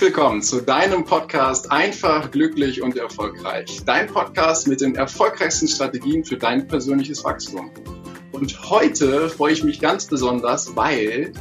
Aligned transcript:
Willkommen 0.00 0.40
zu 0.40 0.62
deinem 0.62 1.04
Podcast 1.04 1.70
Einfach, 1.70 2.30
glücklich 2.30 2.80
und 2.80 2.96
erfolgreich. 2.96 3.82
Dein 3.84 4.06
Podcast 4.06 4.66
mit 4.66 4.80
den 4.80 4.94
erfolgreichsten 4.94 5.68
Strategien 5.68 6.24
für 6.24 6.38
dein 6.38 6.66
persönliches 6.66 7.22
Wachstum. 7.22 7.70
Und 8.32 8.70
heute 8.70 9.28
freue 9.28 9.52
ich 9.52 9.62
mich 9.62 9.78
ganz 9.78 10.06
besonders, 10.06 10.74
weil 10.74 11.34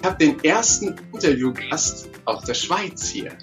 ich 0.00 0.06
habe 0.06 0.16
den 0.16 0.42
ersten 0.42 0.96
Interviewgast 1.12 2.08
aus 2.24 2.42
der 2.44 2.54
Schweiz 2.54 3.06
hier. 3.06 3.36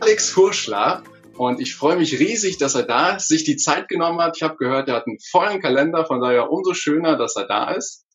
Alex 0.00 0.34
Hurschler. 0.34 1.02
Und 1.36 1.60
ich 1.60 1.74
freue 1.74 1.98
mich 1.98 2.18
riesig, 2.18 2.56
dass 2.56 2.74
er 2.74 2.84
da 2.84 3.16
ist, 3.16 3.28
sich 3.28 3.44
die 3.44 3.58
Zeit 3.58 3.86
genommen 3.86 4.22
hat. 4.22 4.38
Ich 4.38 4.42
habe 4.42 4.56
gehört, 4.56 4.88
er 4.88 4.94
hat 4.94 5.06
einen 5.06 5.18
vollen 5.20 5.60
Kalender, 5.60 6.06
von 6.06 6.22
daher 6.22 6.50
umso 6.50 6.72
schöner, 6.72 7.18
dass 7.18 7.36
er 7.36 7.46
da 7.46 7.72
ist. 7.72 8.06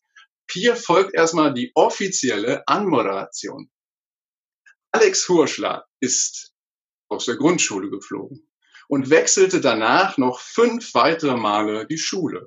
Hier 0.50 0.74
folgt 0.74 1.14
erstmal 1.14 1.54
die 1.54 1.70
offizielle 1.76 2.64
Anmoderation. 2.66 3.70
Alex 4.90 5.28
Hurschler 5.28 5.86
ist 6.02 6.52
aus 7.08 7.26
der 7.26 7.36
Grundschule 7.36 7.88
geflogen 7.88 8.46
und 8.88 9.08
wechselte 9.08 9.60
danach 9.60 10.18
noch 10.18 10.40
fünf 10.40 10.94
weitere 10.94 11.36
Male 11.36 11.86
die 11.86 11.98
Schule. 11.98 12.44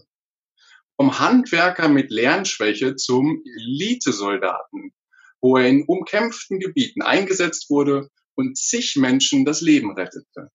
Vom 0.97 1.19
Handwerker 1.19 1.87
mit 1.87 2.11
Lernschwäche 2.11 2.95
zum 2.95 3.41
Elitesoldaten, 3.45 4.93
wo 5.41 5.57
er 5.57 5.67
in 5.67 5.85
umkämpften 5.85 6.59
Gebieten 6.59 7.01
eingesetzt 7.01 7.69
wurde 7.69 8.09
und 8.35 8.57
zig 8.57 8.95
Menschen 8.97 9.45
das 9.45 9.61
Leben 9.61 9.93
rettete. 9.93 10.51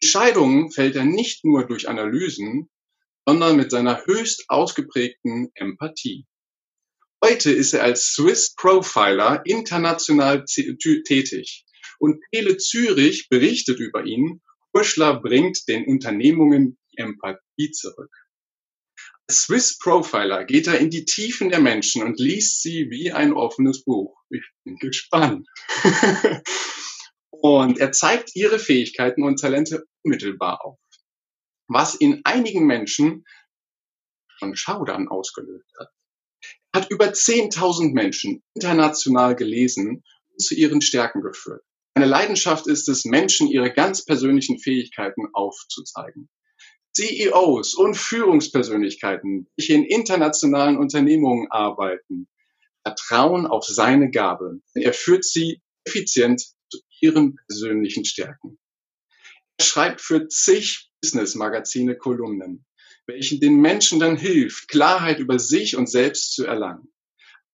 Entscheidungen 0.00 0.70
fällt 0.70 0.96
er 0.96 1.04
nicht 1.04 1.44
nur 1.44 1.66
durch 1.66 1.88
Analysen, 1.88 2.70
sondern 3.26 3.56
mit 3.56 3.70
seiner 3.70 4.04
höchst 4.06 4.44
ausgeprägten 4.48 5.50
Empathie. 5.54 6.26
Heute 7.24 7.50
ist 7.50 7.74
er 7.74 7.82
als 7.82 8.12
Swiss 8.12 8.54
Profiler 8.54 9.42
international 9.44 10.44
tätig 10.44 11.64
und 11.98 12.22
Tele 12.32 12.56
Zürich 12.56 13.28
berichtet 13.28 13.78
über 13.80 14.04
ihn, 14.04 14.42
Hurschler 14.74 15.20
bringt 15.20 15.66
den 15.68 15.86
Unternehmungen 15.86 16.78
die 16.92 16.98
Empathie 16.98 17.70
zurück. 17.72 18.14
Als 19.26 19.42
Swiss 19.42 19.78
Profiler 19.78 20.44
geht 20.44 20.66
er 20.66 20.78
in 20.78 20.90
die 20.90 21.04
Tiefen 21.04 21.50
der 21.50 21.60
Menschen 21.60 22.02
und 22.02 22.18
liest 22.18 22.62
sie 22.62 22.90
wie 22.90 23.12
ein 23.12 23.32
offenes 23.32 23.84
Buch. 23.84 24.16
Ich 24.30 24.44
bin 24.64 24.76
gespannt. 24.76 25.46
und 27.30 27.78
er 27.78 27.92
zeigt 27.92 28.34
ihre 28.34 28.58
Fähigkeiten 28.58 29.22
und 29.22 29.38
Talente 29.40 29.84
unmittelbar 30.02 30.64
auf, 30.64 30.78
was 31.66 31.94
in 31.94 32.22
einigen 32.24 32.66
Menschen 32.66 33.24
schon 34.38 34.56
Schaudern 34.56 35.08
ausgelöst 35.08 35.72
hat 35.78 35.88
hat 36.74 36.90
über 36.90 37.06
10.000 37.06 37.92
Menschen 37.92 38.42
international 38.54 39.36
gelesen 39.36 40.04
und 40.30 40.40
zu 40.40 40.54
ihren 40.54 40.80
Stärken 40.80 41.22
geführt. 41.22 41.62
Eine 41.98 42.06
Leidenschaft 42.06 42.68
ist 42.68 42.88
es, 42.88 43.04
Menschen 43.04 43.48
ihre 43.48 43.72
ganz 43.72 44.04
persönlichen 44.04 44.60
Fähigkeiten 44.60 45.26
aufzuzeigen. 45.32 46.28
CEOs 46.94 47.74
und 47.74 47.96
Führungspersönlichkeiten, 47.96 49.48
die 49.58 49.72
in 49.72 49.82
internationalen 49.82 50.78
Unternehmungen 50.78 51.50
arbeiten, 51.50 52.28
vertrauen 52.86 53.48
auf 53.48 53.64
seine 53.64 54.12
Gabe. 54.12 54.60
Er 54.74 54.92
führt 54.92 55.24
sie 55.24 55.60
effizient 55.82 56.40
zu 56.70 56.78
ihren 57.00 57.34
persönlichen 57.48 58.04
Stärken. 58.04 58.60
Er 59.56 59.64
schreibt 59.64 60.00
für 60.00 60.28
zig 60.28 60.92
Business-Magazine 61.00 61.96
Kolumnen 61.96 62.64
welchen 63.08 63.40
den 63.40 63.56
Menschen 63.56 63.98
dann 63.98 64.16
hilft, 64.16 64.68
Klarheit 64.68 65.18
über 65.18 65.38
sich 65.38 65.76
und 65.76 65.90
selbst 65.90 66.34
zu 66.34 66.44
erlangen. 66.44 66.92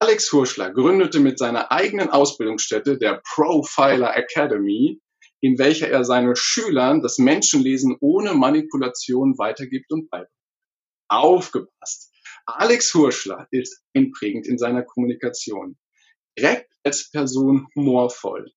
Alex 0.06 0.30
Hurschler 0.34 0.70
gründete 0.70 1.18
mit 1.18 1.38
seiner 1.38 1.72
eigenen 1.72 2.10
Ausbildungsstätte 2.10 2.98
der 2.98 3.22
Profiler 3.24 4.14
Academy, 4.14 5.00
in 5.40 5.58
welcher 5.58 5.88
er 5.88 6.04
seinen 6.04 6.36
Schülern 6.36 7.00
das 7.00 7.16
Menschenlesen 7.16 7.96
ohne 8.00 8.34
Manipulation 8.34 9.38
weitergibt 9.38 9.90
und 9.90 10.10
beibringt. 10.10 10.28
Aufgepasst! 11.08 12.12
Alex 12.44 12.92
Hurschler 12.92 13.48
ist 13.50 13.82
einprägend 13.94 14.46
in 14.46 14.58
seiner 14.58 14.82
Kommunikation. 14.82 15.78
Direkt 16.38 16.70
als 16.82 17.10
Person 17.10 17.68
humorvoll. 17.74 18.52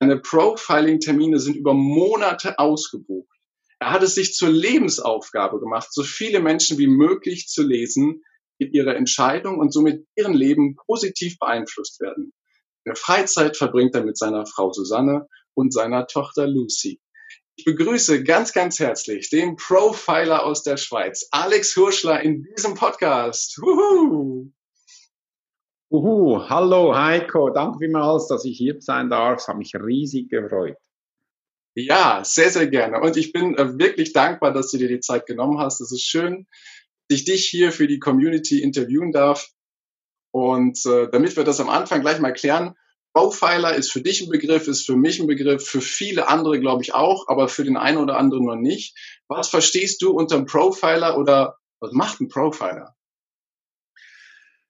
Seine 0.00 0.18
Profiling-Termine 0.18 1.38
sind 1.38 1.54
über 1.54 1.74
Monate 1.74 2.58
ausgebucht. 2.58 3.38
Er 3.78 3.92
hat 3.92 4.02
es 4.02 4.16
sich 4.16 4.34
zur 4.34 4.50
Lebensaufgabe 4.50 5.60
gemacht, 5.60 5.94
so 5.94 6.02
viele 6.02 6.40
Menschen 6.40 6.76
wie 6.76 6.88
möglich 6.88 7.46
zu 7.46 7.62
lesen, 7.62 8.24
die 8.60 8.68
ihre 8.68 8.94
Entscheidung 8.94 9.58
und 9.58 9.72
somit 9.72 10.06
ihren 10.16 10.34
Leben 10.34 10.76
positiv 10.86 11.38
beeinflusst 11.38 12.00
werden. 12.00 12.32
Der 12.86 12.96
Freizeit 12.96 13.56
verbringt 13.56 13.94
er 13.94 14.04
mit 14.04 14.16
seiner 14.16 14.46
Frau 14.46 14.72
Susanne 14.72 15.26
und 15.54 15.72
seiner 15.72 16.06
Tochter 16.06 16.46
Lucy. 16.46 17.00
Ich 17.56 17.64
begrüße 17.64 18.22
ganz, 18.22 18.52
ganz 18.52 18.78
herzlich 18.78 19.30
den 19.30 19.56
Profiler 19.56 20.44
aus 20.44 20.62
der 20.62 20.76
Schweiz, 20.76 21.26
Alex 21.32 21.76
Hurschler, 21.76 22.22
in 22.22 22.44
diesem 22.44 22.74
Podcast. 22.74 23.58
Wuhu! 23.58 24.52
Uhu, 25.90 26.48
hallo 26.48 26.94
Heiko, 26.94 27.50
danke 27.50 27.78
vielmals, 27.78 28.28
dass 28.28 28.44
ich 28.44 28.56
hier 28.56 28.76
sein 28.80 29.10
darf. 29.10 29.40
Es 29.40 29.48
hat 29.48 29.56
mich 29.56 29.74
riesig 29.74 30.28
gefreut. 30.28 30.76
Ja, 31.74 32.22
sehr, 32.24 32.50
sehr 32.50 32.66
gerne. 32.66 33.00
Und 33.00 33.16
ich 33.16 33.32
bin 33.32 33.56
äh, 33.56 33.78
wirklich 33.78 34.12
dankbar, 34.12 34.52
dass 34.52 34.70
du 34.70 34.78
dir 34.78 34.88
die 34.88 35.00
Zeit 35.00 35.26
genommen 35.26 35.58
hast. 35.58 35.80
Es 35.80 35.92
ist 35.92 36.04
schön, 36.04 36.46
ich 37.08 37.24
dich 37.24 37.46
hier 37.48 37.72
für 37.72 37.86
die 37.86 37.98
Community 37.98 38.62
interviewen 38.62 39.12
darf. 39.12 39.48
Und 40.30 40.84
äh, 40.86 41.08
damit 41.10 41.36
wir 41.36 41.44
das 41.44 41.60
am 41.60 41.68
Anfang 41.70 42.02
gleich 42.02 42.20
mal 42.20 42.32
klären, 42.32 42.74
Profiler 43.14 43.74
ist 43.74 43.90
für 43.90 44.02
dich 44.02 44.22
ein 44.22 44.28
Begriff, 44.28 44.68
ist 44.68 44.86
für 44.86 44.96
mich 44.96 45.18
ein 45.18 45.26
Begriff, 45.26 45.66
für 45.66 45.80
viele 45.80 46.28
andere 46.28 46.60
glaube 46.60 46.82
ich 46.82 46.94
auch, 46.94 47.26
aber 47.26 47.48
für 47.48 47.64
den 47.64 47.76
einen 47.76 47.98
oder 47.98 48.16
anderen 48.16 48.44
noch 48.44 48.56
nicht. 48.56 48.96
Was 49.26 49.48
verstehst 49.48 50.02
du 50.02 50.12
unter 50.12 50.36
einem 50.36 50.46
Profiler 50.46 51.18
oder 51.18 51.56
was 51.80 51.92
macht 51.92 52.20
ein 52.20 52.28
Profiler? 52.28 52.94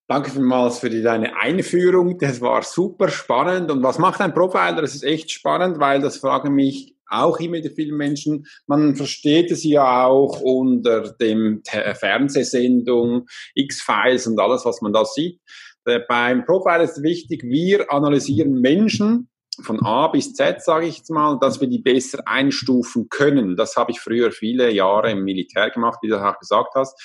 Danke 0.06 0.30
vielmals 0.30 0.78
für 0.78 0.88
die, 0.88 1.02
deine 1.02 1.36
Einführung. 1.36 2.18
Das 2.18 2.40
war 2.40 2.62
super 2.62 3.10
spannend. 3.10 3.70
Und 3.70 3.82
was 3.82 3.98
macht 3.98 4.22
ein 4.22 4.32
Profiler? 4.32 4.80
Das 4.80 4.94
ist 4.94 5.02
echt 5.02 5.30
spannend, 5.30 5.78
weil 5.78 6.00
das 6.00 6.16
fragen 6.16 6.54
mich 6.54 6.96
auch 7.08 7.38
immer 7.40 7.54
wieder 7.54 7.70
viele 7.70 7.94
Menschen. 7.94 8.46
Man 8.66 8.96
versteht 8.96 9.50
es 9.50 9.64
ja 9.64 10.06
auch 10.06 10.40
unter 10.40 11.12
dem 11.12 11.62
Fernsehsendung 11.64 13.26
X-Files 13.54 14.26
und 14.26 14.38
alles, 14.38 14.64
was 14.64 14.80
man 14.80 14.92
da 14.92 15.04
sieht. 15.04 15.40
Äh, 15.84 16.00
beim 16.08 16.44
Profile 16.44 16.84
ist 16.84 17.02
wichtig, 17.02 17.42
wir 17.44 17.92
analysieren 17.92 18.60
Menschen 18.60 19.28
von 19.62 19.84
A 19.84 20.08
bis 20.08 20.34
Z, 20.34 20.62
sage 20.62 20.86
ich 20.86 20.98
jetzt 20.98 21.10
mal, 21.10 21.38
dass 21.40 21.60
wir 21.60 21.68
die 21.68 21.78
besser 21.78 22.20
einstufen 22.26 23.08
können. 23.08 23.56
Das 23.56 23.76
habe 23.76 23.90
ich 23.90 24.00
früher 24.00 24.30
viele 24.30 24.70
Jahre 24.70 25.10
im 25.10 25.24
Militär 25.24 25.70
gemacht, 25.70 25.98
wie 26.02 26.08
du 26.08 26.22
auch 26.22 26.38
gesagt 26.38 26.74
hast. 26.74 26.96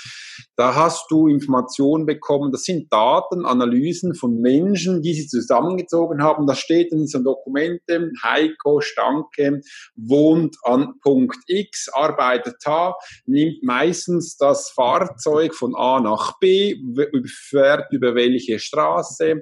Da 0.55 0.75
hast 0.75 1.09
du 1.09 1.27
Informationen 1.27 2.05
bekommen, 2.05 2.51
das 2.51 2.63
sind 2.63 2.91
Daten, 2.91 3.45
Analysen 3.45 4.13
von 4.13 4.39
Menschen, 4.39 5.01
die 5.01 5.13
sie 5.13 5.27
zusammengezogen 5.27 6.21
haben. 6.21 6.45
Da 6.45 6.55
steht 6.55 6.91
in 6.91 7.07
so 7.07 7.19
Dokumente, 7.19 8.11
Heiko 8.23 8.81
Stanke 8.81 9.61
wohnt 9.95 10.57
an 10.63 10.93
Punkt 11.01 11.39
X, 11.47 11.89
arbeitet 11.91 12.57
da, 12.63 12.95
nimmt 13.25 13.63
meistens 13.63 14.37
das 14.37 14.69
Fahrzeug 14.69 15.55
von 15.55 15.75
A 15.75 15.99
nach 15.99 16.39
B, 16.39 16.75
fährt 17.25 17.91
über 17.91 18.15
welche 18.15 18.59
Straße, 18.59 19.41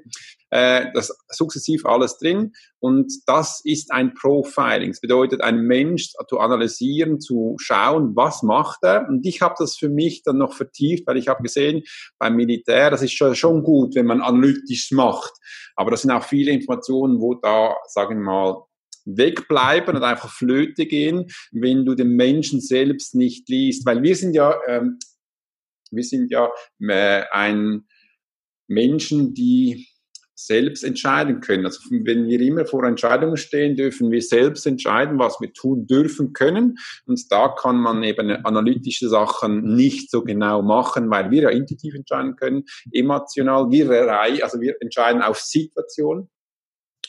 äh, 0.51 0.91
das 0.93 1.17
sukzessiv 1.29 1.85
alles 1.85 2.17
drin. 2.17 2.51
Und 2.79 3.11
das 3.25 3.61
ist 3.63 3.91
ein 3.91 4.13
Profiling. 4.13 4.91
Das 4.91 4.99
bedeutet, 4.99 5.41
einen 5.41 5.65
Mensch 5.65 6.11
zu 6.27 6.39
analysieren, 6.39 7.19
zu 7.19 7.55
schauen, 7.59 8.15
was 8.15 8.43
macht 8.43 8.79
er. 8.83 9.07
Und 9.07 9.25
ich 9.25 9.41
habe 9.41 9.55
das 9.57 9.77
für 9.77 9.89
mich 9.89 10.23
dann 10.23 10.37
noch 10.37 10.53
vertieft, 10.53 11.07
weil 11.07 11.17
ich 11.17 11.29
habe 11.29 11.41
gesehen, 11.41 11.83
beim 12.19 12.35
Militär, 12.35 12.91
das 12.91 13.01
ist 13.01 13.13
schon, 13.13 13.33
schon 13.33 13.63
gut, 13.63 13.95
wenn 13.95 14.05
man 14.05 14.21
analytisch 14.21 14.91
macht. 14.91 15.31
Aber 15.75 15.89
das 15.89 16.01
sind 16.01 16.11
auch 16.11 16.23
viele 16.23 16.51
Informationen, 16.51 17.21
wo 17.21 17.35
da, 17.35 17.75
sagen 17.87 18.19
wir 18.19 18.25
mal, 18.25 18.63
wegbleiben 19.05 19.95
und 19.95 20.03
einfach 20.03 20.29
flöte 20.29 20.85
gehen, 20.85 21.27
wenn 21.51 21.85
du 21.85 21.95
den 21.95 22.15
Menschen 22.15 22.59
selbst 22.59 23.15
nicht 23.15 23.47
liest. 23.49 23.85
Weil 23.85 24.03
wir 24.03 24.15
sind 24.15 24.33
ja, 24.33 24.59
ähm, 24.67 24.99
wir 25.91 26.03
sind 26.03 26.29
ja 26.29 26.49
äh, 26.87 27.23
ein 27.31 27.87
Menschen, 28.67 29.33
die 29.33 29.87
selbst 30.45 30.83
entscheiden 30.83 31.39
können. 31.41 31.65
Also 31.65 31.81
wenn 31.89 32.27
wir 32.27 32.39
immer 32.41 32.65
vor 32.65 32.83
Entscheidungen 32.83 33.37
stehen, 33.37 33.75
dürfen 33.75 34.11
wir 34.11 34.21
selbst 34.21 34.65
entscheiden, 34.65 35.19
was 35.19 35.39
wir 35.39 35.53
tun 35.53 35.87
dürfen 35.87 36.33
können. 36.33 36.77
Und 37.05 37.31
da 37.31 37.49
kann 37.49 37.77
man 37.77 38.03
eben 38.03 38.31
analytische 38.45 39.09
Sachen 39.09 39.75
nicht 39.75 40.11
so 40.11 40.23
genau 40.23 40.61
machen, 40.61 41.09
weil 41.09 41.31
wir 41.31 41.43
ja 41.43 41.49
intuitiv 41.49 41.95
entscheiden 41.95 42.35
können, 42.35 42.63
emotional. 42.91 43.69
Wir, 43.71 43.89
also 44.43 44.59
wir 44.59 44.75
entscheiden 44.81 45.21
auf 45.21 45.39
Situationen, 45.39 46.29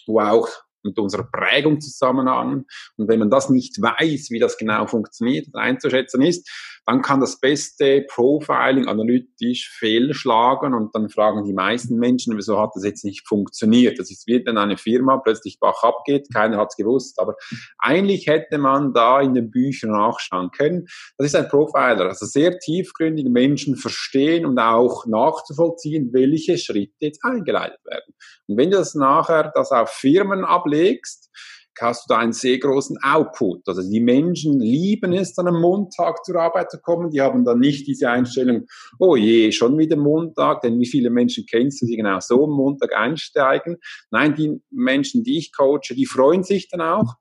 wo 0.07 0.21
auch 0.21 0.49
mit 0.85 0.99
unserer 0.99 1.29
Prägung 1.31 1.81
zusammenhängen. 1.81 2.67
Und 2.97 3.09
wenn 3.09 3.19
man 3.19 3.31
das 3.31 3.51
nicht 3.51 3.81
weiß, 3.81 4.31
wie 4.31 4.39
das 4.39 4.59
genau 4.59 4.87
funktioniert, 4.87 5.47
einzuschätzen 5.55 6.23
ist, 6.23 6.49
dann 6.87 7.01
kann 7.01 7.21
das 7.21 7.39
beste 7.39 8.05
Profiling 8.09 8.89
analytisch 8.89 9.71
fehlschlagen 9.71 10.75
und 10.75 10.95
dann 10.95 11.09
fragen 11.09 11.45
die 11.45 11.53
meisten 11.53 11.97
Menschen, 11.97 12.37
wieso 12.37 12.59
hat 12.61 12.71
das 12.75 12.85
jetzt 12.85 13.05
nicht 13.05 13.27
funktioniert? 13.27 13.99
Das 13.99 14.11
ist 14.11 14.27
wie 14.27 14.45
wenn 14.45 14.59
eine 14.59 14.77
Firma 14.77 15.19
plötzlich 15.19 15.61
Bach 15.61 15.83
abgeht, 15.83 16.29
keiner 16.33 16.57
hat 16.57 16.69
es 16.71 16.77
gewusst, 16.77 17.21
aber 17.21 17.37
eigentlich 17.79 18.27
hätte 18.27 18.59
man 18.59 18.93
da 18.93 19.21
in 19.21 19.35
den 19.35 19.51
Büchern 19.51 19.93
nachschauen 19.93 20.51
können. 20.51 20.87
Das 21.19 21.29
ist 21.29 21.37
ein 21.37 21.49
Profiler, 21.49 22.09
also 22.09 22.27
sehr 22.27 22.59
tiefgründige 22.59 23.31
Menschen 23.31 23.77
verstehen 23.77 24.45
und 24.45 24.59
auch 24.59 25.07
nachzuvollziehen, 25.07 26.13
welche 26.13 26.59
Schritte 26.59 26.95
jetzt 27.01 27.25
eingeleitet 27.25 27.81
werden. 27.85 28.15
Und 28.49 28.57
wenn 28.57 28.71
du 28.71 28.79
das 28.79 28.95
nachher 28.95 29.53
das 29.55 29.71
auf 29.71 29.91
Firmen 29.91 30.45
ablegst, 30.45 31.31
hast 31.81 32.05
du 32.09 32.15
da 32.15 32.21
einen 32.21 32.33
sehr 32.33 32.59
großen 32.59 32.99
Output. 33.03 33.67
Also 33.67 33.83
die 33.89 34.01
Menschen 34.01 34.61
lieben 34.61 35.13
es, 35.13 35.35
dann 35.35 35.49
am 35.49 35.61
Montag 35.61 36.25
zur 36.25 36.37
Arbeit 36.37 36.71
zu 36.71 36.81
kommen. 36.81 37.11
Die 37.11 37.21
haben 37.21 37.45
dann 37.45 37.61
nicht 37.61 37.87
diese 37.87 38.11
Einstellung, 38.11 38.67
oh 38.99 39.17
je, 39.17 39.53
schon 39.53 39.79
wieder 39.79 39.97
Montag, 39.97 40.61
denn 40.63 40.79
wie 40.79 40.87
viele 40.87 41.11
Menschen 41.11 41.45
kennst 41.51 41.83
du, 41.83 41.87
die 41.87 41.97
genau 41.97 42.21
so 42.21 42.45
am 42.45 42.51
Montag 42.51 42.95
einsteigen? 42.95 43.79
Nein, 44.11 44.35
die 44.35 44.61
Menschen, 44.71 45.25
die 45.25 45.39
ich 45.39 45.53
coache, 45.57 45.95
die 45.95 46.07
freuen 46.07 46.43
sich 46.43 46.69
dann 46.69 46.81
auch 46.81 47.15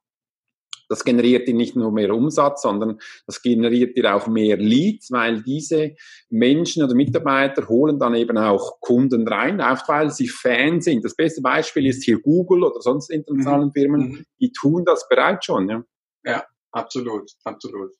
das 0.91 1.05
generiert 1.05 1.47
dir 1.47 1.53
nicht 1.53 1.77
nur 1.77 1.89
mehr 1.93 2.13
Umsatz, 2.13 2.63
sondern 2.63 2.99
das 3.25 3.41
generiert 3.41 3.95
dir 3.95 4.13
auch 4.13 4.27
mehr 4.27 4.57
Leads, 4.57 5.09
weil 5.09 5.41
diese 5.41 5.95
Menschen 6.29 6.83
oder 6.83 6.93
Mitarbeiter 6.95 7.69
holen 7.69 7.97
dann 7.97 8.13
eben 8.13 8.37
auch 8.37 8.81
Kunden 8.81 9.25
rein, 9.25 9.61
auch 9.61 9.87
weil 9.87 10.11
sie 10.11 10.27
Fans 10.27 10.83
sind. 10.83 11.05
Das 11.05 11.15
beste 11.15 11.41
Beispiel 11.41 11.85
ist 11.85 12.03
hier 12.03 12.19
Google 12.19 12.65
oder 12.65 12.81
sonst 12.81 13.09
internationalen 13.09 13.67
mhm. 13.67 13.71
Firmen, 13.71 14.01
mhm. 14.01 14.25
die 14.41 14.51
tun 14.51 14.83
das 14.83 15.07
bereits 15.07 15.45
schon. 15.45 15.69
Ja, 15.69 15.83
ja 16.25 16.43
absolut, 16.73 17.31
absolut. 17.45 17.91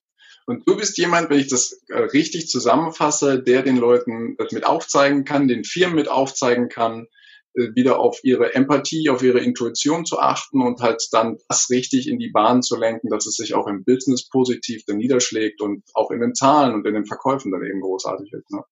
Und 0.45 0.67
du 0.67 0.75
bist 0.75 0.97
jemand, 0.97 1.29
wenn 1.29 1.39
ich 1.39 1.47
das 1.47 1.81
äh, 1.88 1.97
richtig 1.97 2.49
zusammenfasse, 2.49 3.41
der 3.41 3.61
den 3.61 3.77
Leuten 3.77 4.35
das 4.38 4.51
mit 4.51 4.65
aufzeigen 4.65 5.23
kann, 5.23 5.47
den 5.47 5.63
Firmen 5.63 5.95
mit 5.95 6.09
aufzeigen 6.09 6.67
kann, 6.67 7.07
wieder 7.53 8.00
auf 8.00 8.19
ihre 8.24 8.56
Empathie, 8.56 9.09
auf 9.09 9.24
ihre 9.24 9.39
Intuition 9.39 10.06
zu 10.06 10.19
achten 10.19 10.62
und 10.62 10.80
halt 10.81 11.06
dann 11.12 11.38
das 11.50 11.69
richtig 11.69 12.07
in 12.07 12.18
die 12.18 12.30
Bahn 12.30 12.62
zu 12.62 12.77
lenken, 12.77 13.09
dass 13.09 13.25
es 13.25 13.36
sich 13.36 13.53
auch 13.53 13.68
im 13.68 13.83
Business 13.83 14.27
positiv 14.30 14.83
dann 14.86 14.98
niederschlägt 14.98 15.62
und 15.62 15.83
auch 15.94 16.12
in 16.12 16.21
den 16.21 16.33
Zahlen 16.33 16.74
und 16.74 16.86
in 16.88 16.94
den 16.94 17.06
Verkäufen 17.06 17.51
dann 17.51 17.63
eben 17.63 17.81
großartig 17.81 18.31
ist. 18.31 18.51
Ne? 18.51 18.63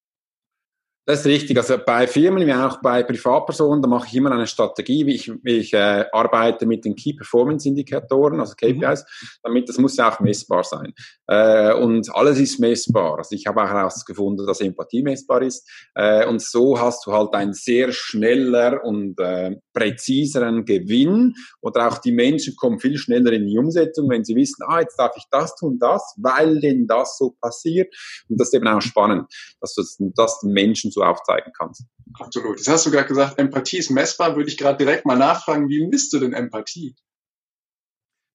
Das 1.05 1.21
ist 1.21 1.25
richtig. 1.25 1.57
Also 1.57 1.77
bei 1.83 2.05
Firmen 2.05 2.45
wie 2.45 2.53
auch 2.53 2.81
bei 2.81 3.01
Privatpersonen, 3.01 3.81
da 3.81 3.87
mache 3.87 4.07
ich 4.07 4.15
immer 4.15 4.31
eine 4.31 4.45
Strategie, 4.45 5.07
wie 5.07 5.15
ich, 5.15 5.31
wie 5.43 5.57
ich 5.57 5.73
äh, 5.73 6.05
arbeite 6.11 6.67
mit 6.67 6.85
den 6.85 6.95
Key 6.95 7.13
Performance 7.13 7.67
Indikatoren, 7.67 8.39
also 8.39 8.53
KPIs, 8.53 9.03
mhm. 9.03 9.27
damit 9.41 9.69
das 9.69 9.79
muss 9.79 9.97
ja 9.97 10.11
auch 10.11 10.19
messbar 10.19 10.63
sein. 10.63 10.93
Äh, 11.25 11.73
und 11.73 12.13
alles 12.13 12.39
ist 12.39 12.59
messbar. 12.59 13.17
Also 13.17 13.35
ich 13.35 13.47
habe 13.47 13.63
auch 13.63 13.69
herausgefunden, 13.69 14.45
dass 14.45 14.61
Empathie 14.61 15.01
messbar 15.01 15.41
ist. 15.41 15.67
Äh, 15.95 16.27
und 16.27 16.43
so 16.43 16.79
hast 16.79 17.07
du 17.07 17.11
halt 17.11 17.33
einen 17.33 17.53
sehr 17.53 17.91
schneller 17.91 18.83
und 18.83 19.19
äh, 19.19 19.55
präziseren 19.73 20.63
Gewinn. 20.65 21.33
Oder 21.61 21.87
auch 21.87 21.97
die 21.97 22.11
Menschen 22.11 22.55
kommen 22.55 22.79
viel 22.79 22.97
schneller 22.97 23.31
in 23.31 23.47
die 23.47 23.57
Umsetzung, 23.57 24.09
wenn 24.09 24.23
sie 24.23 24.35
wissen, 24.35 24.63
ah, 24.67 24.81
jetzt 24.81 24.97
darf 24.97 25.15
ich 25.17 25.23
das 25.31 25.55
tun, 25.55 25.79
das, 25.79 26.13
weil 26.17 26.59
denn 26.59 26.85
das 26.85 27.17
so 27.17 27.35
passiert. 27.41 27.91
Und 28.27 28.39
das 28.39 28.49
ist 28.49 28.53
eben 28.53 28.67
auch 28.67 28.81
spannend, 28.81 29.25
dass 29.59 29.73
du 29.73 30.11
das 30.15 30.39
den 30.41 30.51
Menschen 30.51 30.91
so 30.91 30.98
du 30.99 31.03
aufzeigen 31.03 31.51
kannst. 31.57 31.85
Absolut. 32.19 32.57
Jetzt 32.57 32.67
hast 32.67 32.85
du 32.85 32.91
gerade 32.91 33.07
gesagt, 33.07 33.39
Empathie 33.39 33.77
ist 33.77 33.89
messbar. 33.89 34.35
Würde 34.35 34.49
ich 34.49 34.57
gerade 34.57 34.77
direkt 34.77 35.05
mal 35.05 35.17
nachfragen, 35.17 35.69
wie 35.69 35.87
misst 35.87 36.11
du 36.13 36.19
denn 36.19 36.33
Empathie? 36.33 36.95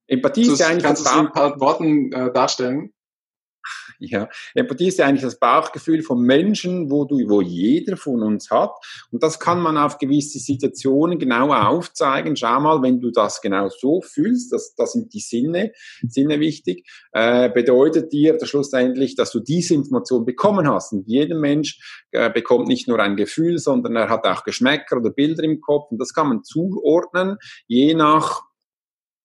Empathie 0.07 0.43
ist 0.43 0.61
ja 0.61 0.69
eigentlich. 0.69 0.85
Kannst 0.85 1.05
du 1.05 1.09
es 1.09 1.15
in 1.15 1.27
ein 1.27 1.33
paar 1.33 1.61
Worten 1.61 2.13
äh, 2.13 2.33
darstellen? 2.33 2.94
Ja, 4.11 4.29
Empathie 4.55 4.89
ist 4.89 4.99
ja 4.99 5.07
eigentlich 5.07 5.23
das 5.23 5.39
Bauchgefühl 5.39 6.03
von 6.03 6.21
Menschen, 6.21 6.91
wo 6.91 7.05
du, 7.05 7.17
wo 7.29 7.41
jeder 7.41 7.97
von 7.97 8.23
uns 8.23 8.51
hat. 8.51 8.73
Und 9.11 9.23
das 9.23 9.39
kann 9.41 9.61
man 9.61 9.77
auf 9.77 9.99
gewisse 9.99 10.39
Situationen 10.39 11.19
genauer 11.19 11.69
aufzeigen. 11.69 12.37
Schau 12.37 12.61
mal, 12.61 12.83
wenn 12.83 13.01
du 13.01 13.11
das 13.11 13.41
genau 13.41 13.69
so 13.69 14.01
fühlst, 14.01 14.53
das, 14.53 14.75
das 14.75 14.93
sind 14.93 15.13
die 15.15 15.21
Sinne, 15.21 15.73
Sinne 16.09 16.41
wichtig, 16.41 16.87
äh, 17.13 17.51
bedeutet 17.51 18.13
dir 18.13 18.37
das 18.37 18.49
schlussendlich, 18.49 19.17
dass 19.17 19.31
du 19.31 19.41
diese 19.41 19.75
Information 19.75 20.25
bekommen 20.25 20.69
hast. 20.69 20.93
Und 20.93 21.07
jeder 21.07 21.37
Mensch 21.37 22.05
äh, 22.13 22.31
bekommt 22.31 22.69
nicht 22.69 22.89
nur 22.89 23.01
ein 23.01 23.17
Gefühl, 23.17 23.59
sondern 23.59 23.97
er 23.97 24.09
hat 24.09 24.27
auch 24.27 24.45
Geschmäcker 24.45 24.99
oder 24.99 25.11
Bilder 25.11 25.43
im 25.45 25.61
Kopf. 25.61 25.91
Und 25.91 25.99
das 25.99 26.15
kann 26.15 26.29
man 26.29 26.45
zuordnen, 26.45 27.37
je 27.67 27.95
nach 27.95 28.43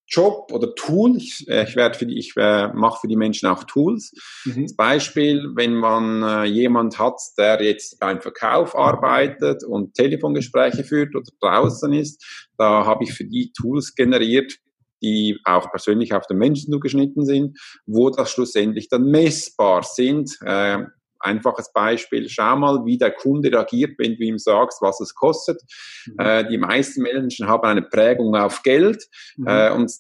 Job 0.10 0.52
oder 0.52 0.74
Tool. 0.76 1.18
Ich, 1.18 1.48
äh, 1.48 1.64
ich 1.64 1.76
werde 1.76 1.98
für 1.98 2.06
die, 2.06 2.18
ich 2.18 2.34
äh, 2.36 2.68
mache 2.74 3.02
für 3.02 3.08
die 3.08 3.16
Menschen 3.16 3.48
auch 3.48 3.64
Tools. 3.64 4.12
Mhm. 4.46 4.64
Als 4.64 4.76
Beispiel, 4.76 5.52
wenn 5.56 5.76
man 5.76 6.24
äh, 6.24 6.44
jemand 6.46 6.98
hat, 7.00 7.20
der 7.38 7.62
jetzt 7.62 8.00
beim 8.00 8.20
Verkauf 8.22 8.76
arbeitet 8.76 9.64
und 9.64 9.94
Telefongespräche 9.94 10.84
führt 10.84 11.16
oder 11.16 11.30
draußen 11.40 11.94
ist, 11.94 12.48
da 12.58 12.86
habe 12.86 13.04
ich 13.04 13.14
für 13.14 13.26
die 13.26 13.52
Tools 13.54 13.96
generiert, 13.96 14.58
die 15.02 15.40
auch 15.46 15.72
persönlich 15.72 16.14
auf 16.14 16.28
den 16.28 16.38
Menschen 16.38 16.74
zugeschnitten 16.74 17.26
sind, 17.26 17.58
wo 17.86 18.10
das 18.10 18.32
schlussendlich 18.32 18.90
dann 18.90 19.04
messbar 19.04 19.84
sind. 19.84 20.38
Äh, 20.44 20.80
einfaches 21.20 21.72
Beispiel, 21.74 22.30
schau 22.30 22.56
mal, 22.56 22.86
wie 22.86 22.98
der 22.98 23.12
Kunde 23.12 23.52
reagiert, 23.52 23.98
wenn 23.98 24.16
du 24.16 24.24
ihm 24.24 24.38
sagst, 24.38 24.82
was 24.82 25.00
es 25.02 25.16
kostet. 25.16 25.62
Mhm. 26.06 26.16
Äh, 26.20 26.48
die 26.50 26.58
meisten 26.58 27.02
Menschen 27.02 27.48
haben 27.48 27.64
eine 27.64 27.82
Prägung 27.82 28.36
auf 28.36 28.64
Geld 28.64 29.08
mhm. 29.38 29.48
äh, 29.48 29.72
und 29.72 29.92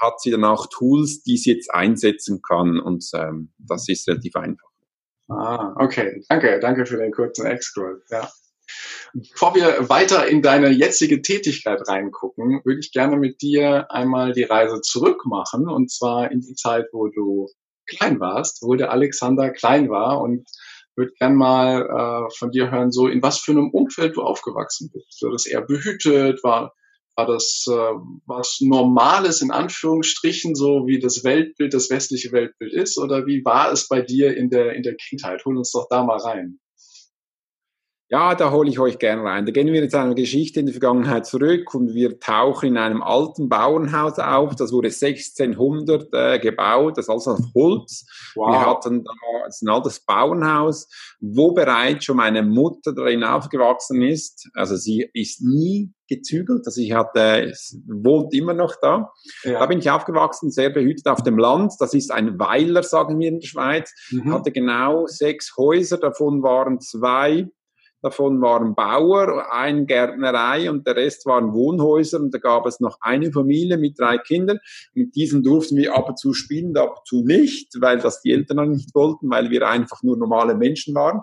hat 0.00 0.20
sie 0.20 0.30
dann 0.30 0.44
auch 0.44 0.66
Tools, 0.66 1.22
die 1.22 1.36
sie 1.36 1.52
jetzt 1.52 1.72
einsetzen 1.72 2.42
kann 2.42 2.78
und 2.78 3.04
ähm, 3.14 3.52
das 3.58 3.88
ist 3.88 4.06
relativ 4.08 4.36
einfach. 4.36 4.68
Ah, 5.28 5.74
okay. 5.78 6.22
Danke, 6.28 6.60
danke 6.60 6.86
für 6.86 6.98
den 6.98 7.12
kurzen 7.12 7.46
Exkurs. 7.46 8.02
Ja. 8.10 8.30
Bevor 9.14 9.54
wir 9.54 9.88
weiter 9.88 10.26
in 10.26 10.42
deine 10.42 10.70
jetzige 10.70 11.22
Tätigkeit 11.22 11.80
reingucken, 11.88 12.60
würde 12.64 12.80
ich 12.80 12.92
gerne 12.92 13.16
mit 13.16 13.40
dir 13.40 13.90
einmal 13.90 14.32
die 14.32 14.42
Reise 14.42 14.80
zurück 14.80 15.24
machen 15.24 15.68
und 15.68 15.90
zwar 15.90 16.30
in 16.30 16.40
die 16.40 16.54
Zeit, 16.54 16.86
wo 16.92 17.08
du 17.08 17.48
klein 17.86 18.20
warst, 18.20 18.62
wo 18.62 18.74
der 18.74 18.90
Alexander 18.90 19.50
klein 19.50 19.88
war 19.90 20.20
und 20.20 20.46
würde 20.96 21.12
gern 21.18 21.34
mal 21.34 21.82
äh, 21.82 22.34
von 22.38 22.50
dir 22.50 22.70
hören, 22.70 22.90
so 22.90 23.06
in 23.06 23.22
was 23.22 23.38
für 23.38 23.52
einem 23.52 23.70
Umfeld 23.70 24.16
du 24.16 24.22
aufgewachsen 24.22 24.90
bist. 24.92 25.22
War 25.22 25.32
das 25.32 25.46
eher 25.46 25.60
behütet? 25.60 26.42
War, 26.42 26.72
war 27.16 27.26
das 27.26 27.64
äh, 27.68 27.92
was 28.26 28.58
Normales 28.60 29.42
in 29.42 29.50
Anführungsstrichen, 29.50 30.54
so 30.54 30.86
wie 30.86 30.98
das 30.98 31.22
Weltbild, 31.22 31.74
das 31.74 31.90
westliche 31.90 32.32
Weltbild 32.32 32.72
ist? 32.72 32.98
Oder 32.98 33.26
wie 33.26 33.44
war 33.44 33.72
es 33.72 33.88
bei 33.88 34.00
dir 34.00 34.36
in 34.36 34.48
der, 34.48 34.72
in 34.72 34.82
der 34.82 34.96
Kindheit? 34.96 35.44
Hol 35.44 35.58
uns 35.58 35.72
doch 35.72 35.86
da 35.90 36.02
mal 36.02 36.18
rein. 36.18 36.58
Ja, 38.08 38.36
da 38.36 38.52
hole 38.52 38.70
ich 38.70 38.78
euch 38.78 39.00
gerne 39.00 39.24
rein. 39.24 39.46
Da 39.46 39.52
gehen 39.52 39.66
wir 39.66 39.82
jetzt 39.82 39.94
eine 39.96 40.14
Geschichte 40.14 40.60
in 40.60 40.66
die 40.66 40.72
Vergangenheit 40.72 41.26
zurück 41.26 41.74
und 41.74 41.92
wir 41.92 42.20
tauchen 42.20 42.68
in 42.68 42.78
einem 42.78 43.02
alten 43.02 43.48
Bauernhaus 43.48 44.20
auf. 44.20 44.54
Das 44.54 44.70
wurde 44.72 44.88
1600 44.88 46.08
äh, 46.12 46.38
gebaut, 46.38 46.98
das 46.98 47.06
ist 47.06 47.10
also 47.10 47.32
auf 47.32 47.40
Holz. 47.52 48.06
Wow. 48.36 48.52
Wir 48.52 48.60
hatten 48.64 49.02
da 49.02 49.10
ein 49.10 49.68
altes 49.68 50.04
Bauernhaus, 50.04 50.88
wo 51.20 51.52
bereits 51.52 52.04
schon 52.04 52.18
meine 52.18 52.44
Mutter 52.44 52.94
darin 52.94 53.24
aufgewachsen 53.24 54.00
ist. 54.02 54.50
Also 54.54 54.76
sie 54.76 55.10
ist 55.12 55.42
nie 55.42 55.92
gezügelt, 56.08 56.64
also 56.64 56.80
ich 56.80 56.92
hatte, 56.92 57.52
wohnt 57.88 58.32
immer 58.32 58.54
noch 58.54 58.76
da. 58.80 59.10
Ja. 59.42 59.58
Da 59.58 59.66
bin 59.66 59.80
ich 59.80 59.90
aufgewachsen, 59.90 60.52
sehr 60.52 60.70
behütet 60.70 61.08
auf 61.08 61.24
dem 61.24 61.38
Land. 61.38 61.72
Das 61.80 61.92
ist 61.92 62.12
ein 62.12 62.38
Weiler, 62.38 62.84
sagen 62.84 63.18
wir 63.18 63.28
in 63.28 63.40
der 63.40 63.48
Schweiz. 63.48 63.92
Mhm. 64.12 64.32
Hatte 64.32 64.52
genau 64.52 65.06
sechs 65.06 65.56
Häuser, 65.56 65.98
davon 65.98 66.44
waren 66.44 66.80
zwei 66.80 67.48
Davon 68.06 68.40
waren 68.40 68.76
Bauer, 68.76 69.52
eine 69.52 69.84
Gärtnerei 69.84 70.70
und 70.70 70.86
der 70.86 70.94
Rest 70.94 71.26
waren 71.26 71.52
Wohnhäuser 71.52 72.20
und 72.20 72.32
da 72.32 72.38
gab 72.38 72.64
es 72.66 72.78
noch 72.78 72.98
eine 73.00 73.32
Familie 73.32 73.78
mit 73.78 73.98
drei 73.98 74.16
Kindern. 74.16 74.60
Mit 74.94 75.16
diesen 75.16 75.42
durften 75.42 75.76
wir 75.76 75.96
ab 75.96 76.08
und 76.10 76.16
zu 76.16 76.32
spielen, 76.32 76.76
ab 76.76 76.98
und 76.98 77.06
zu 77.08 77.24
nicht, 77.24 77.74
weil 77.80 77.98
das 77.98 78.22
die 78.22 78.30
Eltern 78.30 78.58
noch 78.58 78.66
nicht 78.66 78.94
wollten, 78.94 79.28
weil 79.28 79.50
wir 79.50 79.68
einfach 79.68 80.04
nur 80.04 80.16
normale 80.16 80.54
Menschen 80.54 80.94
waren. 80.94 81.22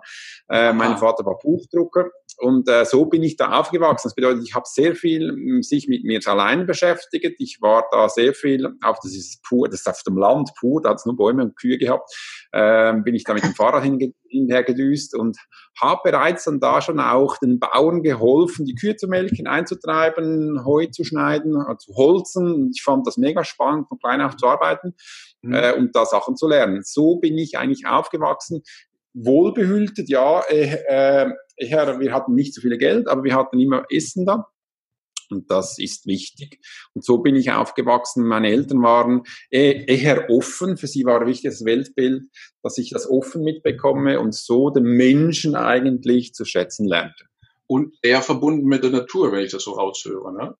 Äh, 0.49 0.73
mein 0.73 0.97
Vater 0.97 1.25
war 1.25 1.39
Buchdrucker 1.41 2.09
und 2.39 2.69
äh, 2.69 2.85
so 2.85 3.05
bin 3.05 3.23
ich 3.23 3.37
da 3.37 3.59
aufgewachsen. 3.59 4.07
Das 4.07 4.15
bedeutet, 4.15 4.43
ich 4.47 4.55
habe 4.55 4.65
sehr 4.67 4.95
viel 4.95 5.29
hm, 5.29 5.63
sich 5.63 5.87
mit 5.87 6.03
mir 6.03 6.19
allein 6.25 6.65
beschäftigt. 6.65 7.35
Ich 7.39 7.59
war 7.61 7.85
da 7.91 8.09
sehr 8.09 8.33
viel 8.33 8.67
auf 8.81 8.97
das 9.01 9.15
ist 9.15 9.43
pur, 9.43 9.67
das 9.69 9.81
ist 9.81 9.89
auf 9.89 10.03
dem 10.03 10.17
Land 10.17 10.51
pur, 10.59 10.81
da 10.81 10.89
hat 10.89 10.97
es 10.97 11.05
nur 11.05 11.15
Bäume 11.15 11.43
und 11.43 11.55
Kühe 11.55 11.77
gehabt. 11.77 12.09
Ähm, 12.53 13.03
bin 13.03 13.15
ich 13.15 13.23
da 13.23 13.33
mit 13.33 13.43
dem 13.43 13.55
Fahrrad 13.55 13.83
hinhergedüst 13.83 15.15
und 15.15 15.37
habe 15.81 16.01
bereits 16.03 16.45
dann 16.45 16.59
da 16.59 16.81
schon 16.81 16.99
auch 16.99 17.37
den 17.37 17.59
Bauern 17.59 18.03
geholfen, 18.03 18.65
die 18.65 18.75
Kühe 18.75 18.95
zu 18.95 19.07
melken, 19.07 19.47
einzutreiben, 19.47 20.65
Heu 20.65 20.87
zu 20.87 21.03
schneiden, 21.03 21.55
äh, 21.55 21.77
zu 21.77 21.93
holzen. 21.95 22.71
Ich 22.73 22.83
fand 22.83 23.07
das 23.07 23.17
mega 23.17 23.43
spannend, 23.43 23.87
von 23.87 23.99
klein 23.99 24.21
auf 24.21 24.37
zu 24.37 24.47
arbeiten 24.47 24.93
mhm. 25.41 25.53
äh, 25.53 25.73
und 25.73 25.95
da 25.95 26.05
Sachen 26.05 26.35
zu 26.35 26.47
lernen. 26.47 26.81
So 26.83 27.17
bin 27.17 27.37
ich 27.37 27.57
eigentlich 27.57 27.85
aufgewachsen 27.87 28.63
wohlbehütet, 29.13 30.09
ja, 30.09 30.41
äh, 30.49 30.77
äh, 30.87 31.31
wir 31.57 32.13
hatten 32.13 32.33
nicht 32.33 32.53
so 32.53 32.61
viel 32.61 32.77
Geld, 32.77 33.07
aber 33.07 33.23
wir 33.23 33.35
hatten 33.35 33.59
immer 33.59 33.85
Essen 33.89 34.25
da. 34.25 34.47
Und 35.29 35.49
das 35.49 35.79
ist 35.79 36.05
wichtig. 36.05 36.59
Und 36.93 37.03
so 37.03 37.19
bin 37.19 37.35
ich 37.35 37.51
aufgewachsen. 37.51 38.25
Meine 38.25 38.49
Eltern 38.49 38.81
waren 38.83 39.23
eh, 39.51 39.85
eher 39.85 40.29
offen. 40.29 40.77
Für 40.77 40.87
sie 40.87 41.05
war 41.05 41.25
wichtig 41.25 41.51
das 41.51 41.65
Weltbild, 41.65 42.23
dass 42.61 42.77
ich 42.77 42.91
das 42.91 43.09
offen 43.09 43.43
mitbekomme 43.43 44.19
und 44.19 44.35
so 44.35 44.69
den 44.69 44.83
Menschen 44.83 45.55
eigentlich 45.55 46.33
zu 46.33 46.45
schätzen 46.45 46.87
lernte. 46.87 47.25
Und 47.67 47.95
eher 48.01 48.21
verbunden 48.21 48.67
mit 48.67 48.83
der 48.83 48.91
Natur, 48.91 49.31
wenn 49.31 49.43
ich 49.43 49.51
das 49.51 49.63
so 49.63 49.71
raushöre, 49.71 50.33
ne? 50.33 50.55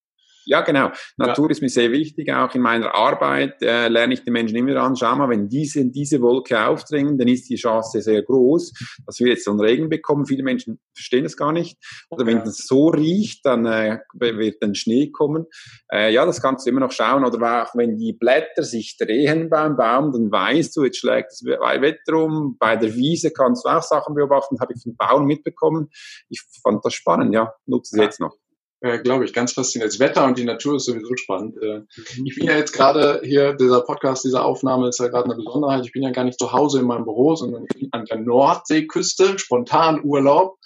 Ja, 0.46 0.62
genau. 0.62 0.92
Natur 1.18 1.46
ja. 1.46 1.52
ist 1.52 1.62
mir 1.62 1.70
sehr 1.70 1.92
wichtig. 1.92 2.32
Auch 2.34 2.54
in 2.56 2.62
meiner 2.62 2.94
Arbeit 2.94 3.62
äh, 3.62 3.88
lerne 3.88 4.14
ich 4.14 4.24
die 4.24 4.32
Menschen 4.32 4.56
immer 4.56 4.76
an, 4.82 4.96
schau 4.96 5.16
mal, 5.16 5.30
wenn 5.30 5.50
diese, 5.50 5.86
diese 5.90 6.22
Wolke 6.22 6.66
aufdringen, 6.66 7.18
dann 7.18 7.28
ist 7.28 7.50
die 7.50 7.56
Chance 7.56 8.02
sehr 8.02 8.22
groß, 8.22 8.74
dass 9.06 9.20
wir 9.20 9.28
jetzt 9.28 9.46
so 9.46 9.52
einen 9.52 9.62
Regen 9.62 9.90
bekommen. 9.90 10.26
Viele 10.26 10.44
Menschen 10.44 10.80
verstehen 10.94 11.24
das 11.24 11.38
gar 11.38 11.52
nicht. 11.52 11.78
Oder 12.10 12.26
wenn 12.26 12.38
ja. 12.38 12.44
es 12.44 12.66
so 12.68 12.88
riecht, 12.88 13.46
dann 13.46 13.66
äh, 13.66 14.00
wird 14.14 14.62
dann 14.62 14.76
Schnee 14.76 15.12
kommen. 15.12 15.46
Äh, 15.92 16.14
ja, 16.14 16.26
das 16.26 16.42
kannst 16.42 16.66
du 16.66 16.70
immer 16.70 16.82
noch 16.82 16.92
schauen. 16.92 17.26
Oder 17.26 17.64
auch 17.64 17.76
wenn 17.76 17.98
die 17.98 18.14
Blätter 18.14 18.64
sich 18.64 18.98
drehen 18.98 19.50
beim 19.50 19.78
Baum, 19.78 20.12
dann 20.12 20.32
weißt 20.32 20.76
du, 20.76 20.84
jetzt 20.84 20.98
schlägt 20.98 21.32
das 21.32 21.44
Wetter 21.44 22.18
um. 22.18 22.58
Bei 22.60 22.76
der 22.76 22.96
Wiese 22.96 23.32
kannst 23.32 23.66
du 23.66 23.70
auch 23.70 23.84
Sachen 23.84 24.16
beobachten. 24.16 24.60
Habe 24.60 24.74
ich 24.76 24.84
von 24.84 24.96
Bauern 24.96 25.26
mitbekommen. 25.26 25.90
Ich 26.30 26.44
fand 26.62 26.84
das 26.84 26.94
spannend, 26.94 27.34
ja. 27.34 27.54
Nutze 27.66 27.96
es 27.96 28.00
ja. 28.00 28.04
jetzt 28.06 28.20
noch. 28.20 28.36
Äh, 28.84 29.00
Glaube 29.00 29.24
ich, 29.24 29.32
ganz 29.32 29.54
faszinierend. 29.54 29.94
Das 29.94 30.00
Wetter 30.00 30.26
und 30.26 30.38
die 30.38 30.44
Natur 30.44 30.76
ist 30.76 30.86
sowieso 30.86 31.16
spannend. 31.16 31.56
Äh, 31.62 31.80
mhm. 31.80 32.26
ich 32.26 32.36
bin 32.36 32.48
ja 32.48 32.58
jetzt 32.58 32.74
gerade 32.74 33.22
hier, 33.24 33.54
dieser 33.54 33.82
Podcast, 33.82 34.26
diese 34.26 34.44
Aufnahme 34.44 34.90
ist 34.90 35.00
ja 35.00 35.08
gerade 35.08 35.26
eine 35.26 35.36
Besonderheit. 35.36 35.86
Ich 35.86 35.94
bin 35.94 36.04
ja 36.04 36.12
gar 36.12 36.26
nicht 36.26 36.38
zu 36.38 36.52
Hause 36.52 36.82
in 36.82 36.86
meinem 36.86 37.06
Büro, 37.06 37.34
sondern 37.36 37.64
ich 37.64 37.80
bin 37.80 37.90
an 37.94 38.04
der 38.04 38.20
Nordseeküste, 38.20 39.40
spontan 39.40 40.04
Urlaub. 40.04 40.58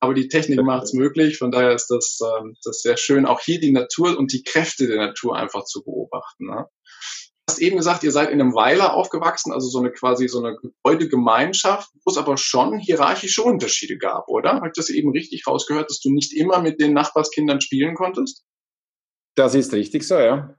Aber 0.00 0.14
die 0.14 0.28
Technik 0.28 0.62
macht 0.62 0.84
es 0.84 0.92
möglich. 0.94 1.36
Von 1.36 1.50
daher 1.50 1.72
ist 1.72 1.88
das, 1.88 2.20
ähm, 2.22 2.56
das 2.64 2.80
sehr 2.80 2.96
schön, 2.96 3.26
auch 3.26 3.40
hier 3.40 3.60
die 3.60 3.72
Natur 3.72 4.16
und 4.16 4.32
die 4.32 4.44
Kräfte 4.44 4.86
der 4.86 4.96
Natur 4.96 5.36
einfach 5.36 5.64
zu 5.64 5.82
beobachten. 5.84 6.46
Ne? 6.46 6.66
Hast 7.48 7.58
eben 7.60 7.76
gesagt, 7.76 8.04
ihr 8.04 8.12
seid 8.12 8.30
in 8.30 8.40
einem 8.40 8.54
Weiler 8.54 8.94
aufgewachsen, 8.94 9.52
also 9.52 9.68
so 9.68 9.78
eine 9.78 9.90
quasi 9.90 10.28
so 10.28 10.44
eine 10.44 10.56
Gebäudegemeinschaft, 10.56 11.90
wo 12.04 12.10
es 12.10 12.18
aber 12.18 12.36
schon 12.36 12.78
hierarchische 12.78 13.42
Unterschiede 13.42 13.96
gab, 13.96 14.28
oder? 14.28 14.54
Habe 14.54 14.68
ich 14.68 14.74
das 14.74 14.90
eben 14.90 15.10
richtig 15.10 15.46
rausgehört, 15.46 15.90
dass 15.90 16.00
du 16.00 16.12
nicht 16.12 16.34
immer 16.34 16.60
mit 16.60 16.80
den 16.80 16.92
Nachbarskindern 16.92 17.60
spielen 17.60 17.94
konntest? 17.94 18.44
Das 19.34 19.54
ist 19.54 19.72
richtig 19.72 20.02
so, 20.02 20.18
ja. 20.18 20.56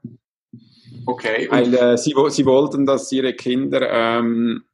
Okay. 1.06 1.48
Weil 1.50 1.74
äh, 1.74 1.96
sie, 1.96 2.14
sie 2.28 2.46
wollten, 2.46 2.86
dass 2.86 3.12
ihre 3.12 3.34
Kinder 3.34 3.88
ähm, 3.90 4.64
äh, 4.64 4.69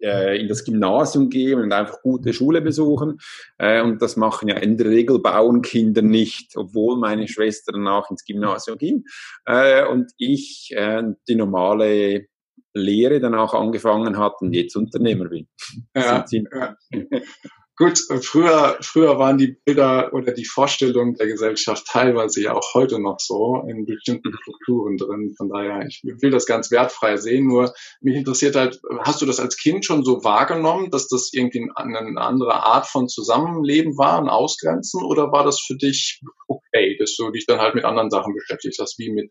in 0.00 0.48
das 0.48 0.64
Gymnasium 0.64 1.28
gehen 1.28 1.60
und 1.60 1.72
einfach 1.72 2.00
gute 2.02 2.32
Schule 2.32 2.60
besuchen. 2.60 3.18
Äh, 3.58 3.82
und 3.82 4.00
das 4.00 4.16
machen 4.16 4.48
ja 4.48 4.56
in 4.56 4.76
der 4.76 4.86
Regel 4.86 5.18
Bauernkinder 5.18 6.02
nicht, 6.02 6.56
obwohl 6.56 6.98
meine 6.98 7.28
Schwester 7.28 7.72
danach 7.72 8.10
ins 8.10 8.24
Gymnasium 8.24 8.78
ging. 8.78 9.04
Äh, 9.46 9.86
und 9.86 10.12
ich 10.16 10.72
äh, 10.74 11.02
die 11.28 11.34
normale 11.34 12.26
Lehre 12.72 13.20
danach 13.20 13.52
angefangen 13.54 14.16
hat 14.16 14.40
und 14.40 14.52
jetzt 14.52 14.76
Unternehmer 14.76 15.28
bin. 15.28 15.48
Ja. 15.94 16.24
Gut, 17.80 17.98
früher, 18.20 18.76
früher 18.82 19.18
waren 19.18 19.38
die 19.38 19.56
Bilder 19.64 20.12
oder 20.12 20.32
die 20.32 20.44
Vorstellungen 20.44 21.14
der 21.14 21.28
Gesellschaft 21.28 21.86
teilweise 21.86 22.42
ja 22.42 22.52
auch 22.52 22.74
heute 22.74 23.00
noch 23.00 23.18
so 23.18 23.64
in 23.66 23.86
bestimmten 23.86 24.34
Strukturen 24.42 24.98
drin. 24.98 25.32
Von 25.34 25.48
daher, 25.48 25.86
ich 25.86 26.02
will 26.04 26.30
das 26.30 26.44
ganz 26.44 26.70
wertfrei 26.70 27.16
sehen. 27.16 27.46
Nur 27.46 27.72
mich 28.02 28.16
interessiert 28.16 28.54
halt, 28.54 28.82
hast 28.98 29.22
du 29.22 29.24
das 29.24 29.40
als 29.40 29.56
Kind 29.56 29.86
schon 29.86 30.04
so 30.04 30.22
wahrgenommen, 30.22 30.90
dass 30.90 31.08
das 31.08 31.30
irgendwie 31.32 31.70
eine 31.74 32.20
andere 32.20 32.62
Art 32.62 32.86
von 32.86 33.08
Zusammenleben 33.08 33.96
war, 33.96 34.20
ein 34.20 34.28
Ausgrenzen? 34.28 35.02
Oder 35.02 35.32
war 35.32 35.44
das 35.44 35.58
für 35.58 35.76
dich 35.78 36.20
okay, 36.48 36.98
dass 36.98 37.16
du 37.16 37.30
dich 37.30 37.46
dann 37.46 37.60
halt 37.60 37.74
mit 37.74 37.86
anderen 37.86 38.10
Sachen 38.10 38.34
beschäftigt 38.34 38.76
hast, 38.78 38.98
wie 38.98 39.10
mit 39.10 39.30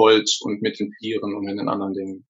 Holz 0.00 0.40
und 0.42 0.62
mit 0.62 0.80
den 0.80 0.90
Tieren 0.98 1.32
und 1.32 1.44
mit 1.44 1.56
den 1.56 1.68
anderen 1.68 1.94
Dingen? 1.94 2.26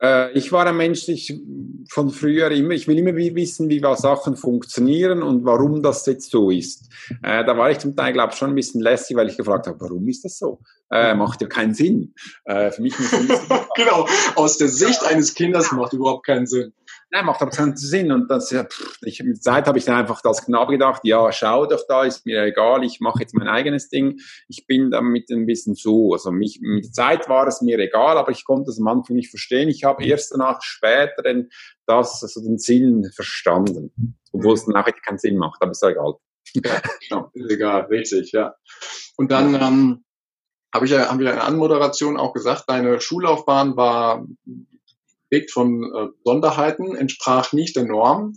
Äh, 0.00 0.32
ich 0.32 0.52
war 0.52 0.66
ein 0.66 0.76
Mensch, 0.76 1.08
ich 1.08 1.40
von 1.88 2.10
früher 2.10 2.50
immer, 2.50 2.72
ich 2.72 2.86
will 2.86 2.98
immer 2.98 3.16
wissen, 3.16 3.68
wie 3.68 3.80
Sachen 3.96 4.36
funktionieren 4.36 5.22
und 5.22 5.44
warum 5.44 5.82
das 5.82 6.06
jetzt 6.06 6.30
so 6.30 6.50
ist. 6.50 6.88
Äh, 7.22 7.44
da 7.44 7.56
war 7.56 7.70
ich 7.70 7.78
zum 7.78 7.96
Teil, 7.96 8.12
glaube 8.12 8.32
ich, 8.32 8.38
schon 8.38 8.50
ein 8.50 8.54
bisschen 8.54 8.80
lässig, 8.80 9.16
weil 9.16 9.28
ich 9.28 9.36
gefragt 9.36 9.66
habe, 9.66 9.80
warum 9.80 10.06
ist 10.08 10.24
das 10.24 10.38
so? 10.38 10.60
Äh, 10.90 11.14
macht 11.14 11.42
ja 11.42 11.48
keinen 11.48 11.74
Sinn. 11.74 12.14
Äh, 12.44 12.70
für 12.70 12.82
mich 12.82 12.98
muss 12.98 13.10
Genau, 13.76 14.08
aus 14.36 14.56
der 14.58 14.68
Sicht 14.68 15.04
eines 15.04 15.34
Kindes 15.34 15.70
macht 15.72 15.92
überhaupt 15.92 16.24
keinen 16.24 16.46
Sinn. 16.46 16.72
Nein, 17.10 17.24
macht 17.24 17.40
aber 17.40 17.50
keinen 17.50 17.76
Sinn. 17.76 18.12
Und 18.12 18.30
das, 18.30 18.50
ja, 18.50 18.64
pff, 18.64 18.98
ich, 19.02 19.22
mit 19.22 19.42
Zeit 19.42 19.66
habe 19.66 19.78
ich 19.78 19.84
dann 19.84 19.96
einfach 19.96 20.20
das 20.20 20.44
Knabe 20.44 20.72
gedacht, 20.72 21.02
ja, 21.04 21.30
schau 21.32 21.66
doch 21.66 21.84
da, 21.88 22.04
ist 22.04 22.26
mir 22.26 22.42
egal, 22.42 22.84
ich 22.84 23.00
mache 23.00 23.20
jetzt 23.20 23.34
mein 23.34 23.48
eigenes 23.48 23.88
Ding. 23.88 24.18
Ich 24.48 24.66
bin 24.66 24.90
damit 24.90 25.30
ein 25.30 25.46
bisschen 25.46 25.74
so. 25.74 26.12
Also 26.12 26.30
mich, 26.30 26.60
mit 26.62 26.84
der 26.86 26.92
Zeit 26.92 27.28
war 27.28 27.46
es 27.46 27.62
mir 27.62 27.78
egal, 27.78 28.18
aber 28.18 28.30
ich 28.30 28.44
konnte 28.44 28.70
es 28.70 28.78
am 28.78 28.88
Anfang 28.88 29.16
nicht 29.16 29.30
verstehen. 29.30 29.68
Ich 29.68 29.84
habe 29.84 30.04
erst 30.04 30.32
danach 30.32 30.60
später 30.62 31.22
den, 31.22 31.50
das, 31.86 32.22
also 32.22 32.42
den 32.42 32.58
Sinn 32.58 33.10
verstanden. 33.14 34.18
Obwohl 34.32 34.54
es 34.54 34.66
nachher 34.66 34.92
keinen 34.92 35.18
Sinn 35.18 35.36
macht, 35.36 35.62
aber 35.62 35.72
ist 35.72 35.82
ja 35.82 35.90
egal. 35.90 36.14
Ja, 36.54 36.80
genau, 37.08 37.30
ist 37.34 37.50
egal, 37.50 37.82
richtig, 37.86 38.32
ja. 38.32 38.54
Und 39.16 39.30
dann 39.30 39.54
ähm, 39.54 40.04
habe 40.72 40.84
ich 40.84 40.90
ja, 40.90 41.08
haben 41.08 41.18
wir 41.18 41.30
in 41.30 41.36
der 41.36 41.44
Anmoderation 41.44 42.16
auch 42.16 42.32
gesagt, 42.32 42.64
deine 42.66 43.00
Schullaufbahn 43.00 43.76
war 43.76 44.26
geprägt 45.30 45.50
von 45.52 45.82
äh, 45.82 46.08
Sonderheiten, 46.24 46.96
entsprach 46.96 47.52
nicht 47.52 47.76
der 47.76 47.84
Norm. 47.84 48.34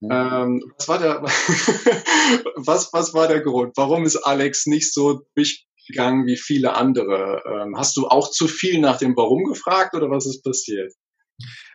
Mhm. 0.00 0.10
Ähm, 0.10 0.72
was 0.76 0.88
war 0.88 0.98
der, 0.98 1.22
was, 2.56 2.92
was 2.92 3.14
war 3.14 3.28
der 3.28 3.40
Grund? 3.40 3.72
Warum 3.76 4.04
ist 4.04 4.16
Alex 4.16 4.66
nicht 4.66 4.92
so 4.92 5.22
durchgegangen 5.34 6.26
wie 6.26 6.36
viele 6.36 6.74
andere? 6.74 7.42
Ähm, 7.46 7.76
hast 7.76 7.96
du 7.96 8.08
auch 8.08 8.30
zu 8.30 8.48
viel 8.48 8.80
nach 8.80 8.98
dem 8.98 9.16
Warum 9.16 9.44
gefragt 9.44 9.94
oder 9.94 10.10
was 10.10 10.26
ist 10.26 10.42
passiert? 10.42 10.92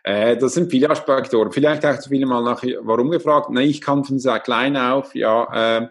Äh, 0.04 0.36
das 0.36 0.54
sind 0.54 0.70
viele 0.70 0.94
Faktoren. 0.94 1.52
Vielleicht 1.52 1.84
auch 1.84 1.98
zu 1.98 2.08
viele 2.08 2.26
Mal 2.26 2.42
nach 2.42 2.62
warum 2.82 3.10
gefragt. 3.10 3.50
Nein, 3.50 3.68
ich 3.68 3.80
kann 3.80 4.04
von 4.04 4.18
sehr 4.18 4.40
klein 4.40 4.76
auf 4.76 5.14
ja 5.14 5.80
äh, 5.80 5.88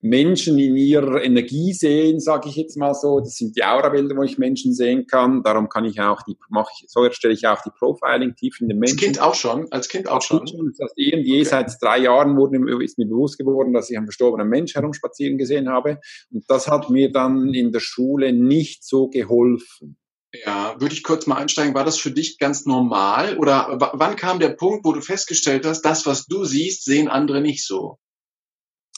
Menschen 0.00 0.58
in 0.58 0.76
ihrer 0.76 1.22
Energie 1.22 1.72
sehen, 1.72 2.20
sage 2.20 2.48
ich 2.48 2.56
jetzt 2.56 2.76
mal 2.76 2.94
so. 2.94 3.20
Das 3.20 3.36
sind 3.36 3.56
die 3.56 3.64
Aurabilder, 3.64 4.16
wo 4.16 4.22
ich 4.22 4.38
Menschen 4.38 4.72
sehen 4.72 5.06
kann. 5.06 5.42
Darum 5.42 5.68
kann 5.68 5.84
ich 5.84 6.00
auch 6.00 6.22
die 6.22 6.36
mache 6.48 6.70
ich 6.74 6.88
so 6.88 7.04
erstelle 7.04 7.34
ich 7.34 7.46
auch 7.46 7.60
die 7.62 7.70
Profiling 7.70 8.34
tief 8.34 8.60
in 8.60 8.68
den 8.68 8.78
Menschen. 8.78 8.98
Als 8.98 9.04
Kind 9.04 9.22
auch 9.22 9.34
schon, 9.34 9.66
als 9.70 9.88
Kind 9.88 10.08
auch 10.08 10.22
schon. 10.22 10.40
Das 10.40 10.78
heißt, 10.82 10.94
irgendwie 10.96 11.40
okay. 11.40 11.44
seit 11.44 11.72
drei 11.82 11.98
Jahren 11.98 12.36
wurde, 12.36 12.58
ist 12.82 12.98
mir 12.98 13.06
bewusst 13.06 13.38
geworden, 13.38 13.72
dass 13.72 13.90
ich 13.90 13.96
einen 13.96 14.06
verstorbenen 14.06 14.48
Mensch 14.48 14.74
herumspazieren 14.74 15.38
gesehen 15.38 15.68
habe. 15.68 16.00
Und 16.32 16.44
das 16.48 16.68
hat 16.68 16.90
mir 16.90 17.12
dann 17.12 17.52
in 17.52 17.72
der 17.72 17.80
Schule 17.80 18.32
nicht 18.32 18.84
so 18.84 19.08
geholfen. 19.08 19.99
Ja, 20.32 20.80
würde 20.80 20.94
ich 20.94 21.02
kurz 21.02 21.26
mal 21.26 21.36
einsteigen. 21.36 21.74
War 21.74 21.84
das 21.84 21.98
für 21.98 22.12
dich 22.12 22.38
ganz 22.38 22.64
normal 22.64 23.36
oder 23.38 23.68
wann 23.94 24.16
kam 24.16 24.38
der 24.38 24.50
Punkt, 24.50 24.84
wo 24.84 24.92
du 24.92 25.00
festgestellt 25.00 25.66
hast, 25.66 25.82
das, 25.82 26.06
was 26.06 26.26
du 26.26 26.44
siehst, 26.44 26.84
sehen 26.84 27.08
andere 27.08 27.40
nicht 27.40 27.64
so? 27.66 27.98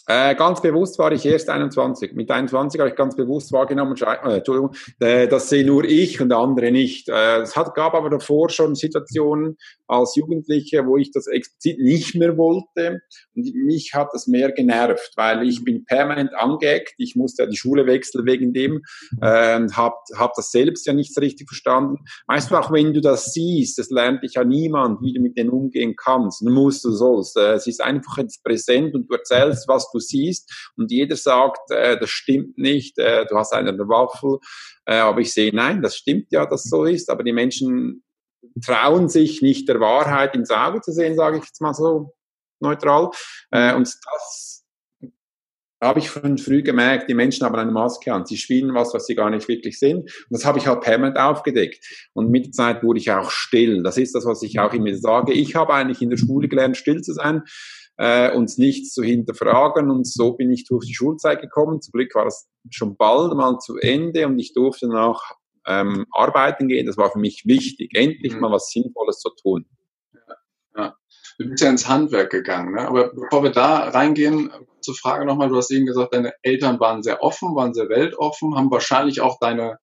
Äh, 0.06 0.34
ganz 0.34 0.60
bewusst 0.60 0.98
war 0.98 1.12
ich 1.12 1.24
erst 1.24 1.48
21. 1.48 2.14
Mit 2.14 2.30
21 2.30 2.80
habe 2.80 2.90
ich 2.90 2.96
ganz 2.96 3.14
bewusst 3.14 3.52
wahrgenommen, 3.52 3.94
äh, 4.00 4.36
Entschuldigung, 4.36 4.74
äh, 4.98 5.28
das 5.28 5.48
sehe 5.48 5.64
nur 5.64 5.84
ich 5.84 6.20
und 6.20 6.32
andere 6.32 6.72
nicht. 6.72 7.08
Äh, 7.08 7.42
es 7.42 7.54
hat, 7.56 7.74
gab 7.74 7.94
aber 7.94 8.10
davor 8.10 8.50
schon 8.50 8.74
Situationen 8.74 9.56
als 9.86 10.16
Jugendliche, 10.16 10.86
wo 10.86 10.96
ich 10.96 11.12
das 11.12 11.26
explizit 11.26 11.78
nicht 11.78 12.14
mehr 12.16 12.36
wollte. 12.36 13.00
Und 13.36 13.54
mich 13.54 13.94
hat 13.94 14.08
das 14.12 14.26
mehr 14.26 14.50
genervt, 14.50 15.12
weil 15.16 15.46
ich 15.46 15.62
bin 15.64 15.84
permanent 15.84 16.34
angeeckt. 16.34 16.94
Ich 16.98 17.14
musste 17.14 17.44
ja 17.44 17.48
die 17.48 17.56
Schule 17.56 17.86
wechseln 17.86 18.26
wegen 18.26 18.52
dem, 18.52 18.82
äh, 19.20 19.60
habe 19.72 19.94
hab 20.16 20.34
das 20.34 20.50
selbst 20.50 20.86
ja 20.86 20.92
nicht 20.92 21.14
so 21.14 21.20
richtig 21.20 21.48
verstanden. 21.48 21.98
Weißt 22.26 22.50
du, 22.50 22.56
auch 22.56 22.72
wenn 22.72 22.92
du 22.92 23.00
das 23.00 23.32
siehst, 23.32 23.78
das 23.78 23.90
lernt 23.90 24.22
dich 24.22 24.34
ja 24.34 24.44
niemand, 24.44 25.00
wie 25.02 25.12
du 25.12 25.20
mit 25.20 25.36
denen 25.36 25.50
umgehen 25.50 25.94
kannst. 25.96 26.40
Du 26.40 26.50
musst, 26.50 26.84
du 26.84 26.90
sollst. 26.90 27.36
Äh, 27.36 27.52
es 27.52 27.66
ist 27.66 27.80
einfach 27.80 28.18
jetzt 28.18 28.42
präsent 28.42 28.94
und 28.94 29.08
du 29.08 29.14
erzählst, 29.14 29.68
was 29.68 29.91
du 29.92 29.98
siehst 29.98 30.72
und 30.76 30.90
jeder 30.90 31.16
sagt, 31.16 31.70
äh, 31.70 31.98
das 31.98 32.10
stimmt 32.10 32.58
nicht, 32.58 32.98
äh, 32.98 33.26
du 33.26 33.36
hast 33.36 33.52
einen 33.52 33.78
Waffel, 33.78 34.38
äh, 34.86 34.96
aber 34.96 35.20
ich 35.20 35.32
sehe, 35.32 35.54
nein, 35.54 35.82
das 35.82 35.96
stimmt 35.96 36.26
ja, 36.30 36.46
dass 36.46 36.64
so 36.64 36.84
ist, 36.84 37.10
aber 37.10 37.22
die 37.22 37.32
Menschen 37.32 38.02
trauen 38.64 39.08
sich 39.08 39.42
nicht 39.42 39.68
der 39.68 39.80
Wahrheit 39.80 40.34
ins 40.34 40.50
Auge 40.50 40.80
zu 40.80 40.92
sehen, 40.92 41.16
sage 41.16 41.38
ich 41.38 41.44
jetzt 41.44 41.60
mal 41.60 41.74
so 41.74 42.14
neutral. 42.60 43.10
Äh, 43.50 43.74
und 43.74 43.86
das 43.86 44.62
habe 45.82 45.98
ich 45.98 46.08
schon 46.08 46.38
früh 46.38 46.62
gemerkt, 46.62 47.10
die 47.10 47.14
Menschen 47.14 47.44
haben 47.44 47.56
eine 47.56 47.72
Maske 47.72 48.12
an. 48.14 48.24
Sie 48.24 48.36
spielen 48.36 48.72
was, 48.72 48.94
was 48.94 49.06
sie 49.06 49.16
gar 49.16 49.30
nicht 49.30 49.48
wirklich 49.48 49.80
sind. 49.80 50.02
Und 50.02 50.30
das 50.30 50.44
habe 50.44 50.58
ich 50.58 50.68
halt 50.68 50.80
permanent 50.80 51.18
aufgedeckt. 51.18 51.84
Und 52.12 52.30
mit 52.30 52.46
der 52.46 52.52
Zeit 52.52 52.84
wurde 52.84 53.00
ich 53.00 53.10
auch 53.10 53.30
still. 53.30 53.82
Das 53.82 53.98
ist 53.98 54.14
das, 54.14 54.24
was 54.24 54.42
ich 54.42 54.60
auch 54.60 54.72
immer 54.72 54.94
sage. 54.94 55.32
Ich 55.32 55.56
habe 55.56 55.74
eigentlich 55.74 56.00
in 56.00 56.10
der 56.10 56.18
Schule 56.18 56.46
gelernt, 56.48 56.76
still 56.76 57.02
zu 57.02 57.12
sein 57.12 57.42
äh, 57.96 58.34
uns 58.34 58.58
nichts 58.58 58.92
zu 58.92 59.02
hinterfragen. 59.02 59.90
Und 59.90 60.06
so 60.06 60.32
bin 60.32 60.50
ich 60.50 60.64
durch 60.64 60.86
die 60.86 60.94
Schulzeit 60.94 61.40
gekommen. 61.40 61.80
Zum 61.80 61.92
Glück 61.92 62.14
war 62.14 62.26
es 62.26 62.48
schon 62.70 62.96
bald 62.96 63.34
mal 63.34 63.58
zu 63.58 63.76
Ende 63.76 64.26
und 64.26 64.38
ich 64.38 64.54
durfte 64.54 64.88
nach 64.88 65.36
ähm, 65.66 66.06
arbeiten 66.10 66.68
gehen. 66.68 66.86
Das 66.86 66.96
war 66.96 67.10
für 67.10 67.18
mich 67.18 67.42
wichtig, 67.46 67.92
endlich 67.94 68.34
mhm. 68.34 68.40
mal 68.40 68.52
was 68.52 68.70
Sinnvolles 68.70 69.18
zu 69.18 69.30
tun. 69.40 69.66
Ja. 70.76 70.96
Du 71.38 71.48
bist 71.48 71.62
ja 71.62 71.70
ins 71.70 71.88
Handwerk 71.88 72.30
gegangen, 72.30 72.74
ne? 72.74 72.86
aber 72.86 73.12
bevor 73.14 73.42
wir 73.42 73.50
da 73.50 73.88
reingehen, 73.88 74.50
kurze 74.50 74.94
Frage 74.94 75.24
nochmal. 75.24 75.48
Du 75.48 75.56
hast 75.56 75.70
eben 75.70 75.86
gesagt, 75.86 76.14
deine 76.14 76.34
Eltern 76.42 76.80
waren 76.80 77.02
sehr 77.02 77.22
offen, 77.22 77.54
waren 77.54 77.74
sehr 77.74 77.88
weltoffen, 77.88 78.56
haben 78.56 78.70
wahrscheinlich 78.70 79.20
auch 79.20 79.38
deine 79.38 79.78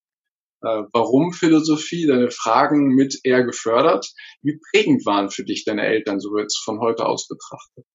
äh, 0.62 0.84
Warum-Philosophie, 0.92 2.06
deine 2.08 2.32
Fragen 2.32 2.90
mit 2.96 3.20
eher 3.24 3.44
gefördert. 3.44 4.12
Wie 4.42 4.60
prägend 4.72 5.06
waren 5.06 5.30
für 5.30 5.44
dich 5.44 5.64
deine 5.64 5.86
Eltern, 5.86 6.20
so 6.20 6.38
jetzt 6.38 6.62
von 6.64 6.80
heute 6.80 7.06
aus 7.06 7.28
betrachtet? 7.28 7.86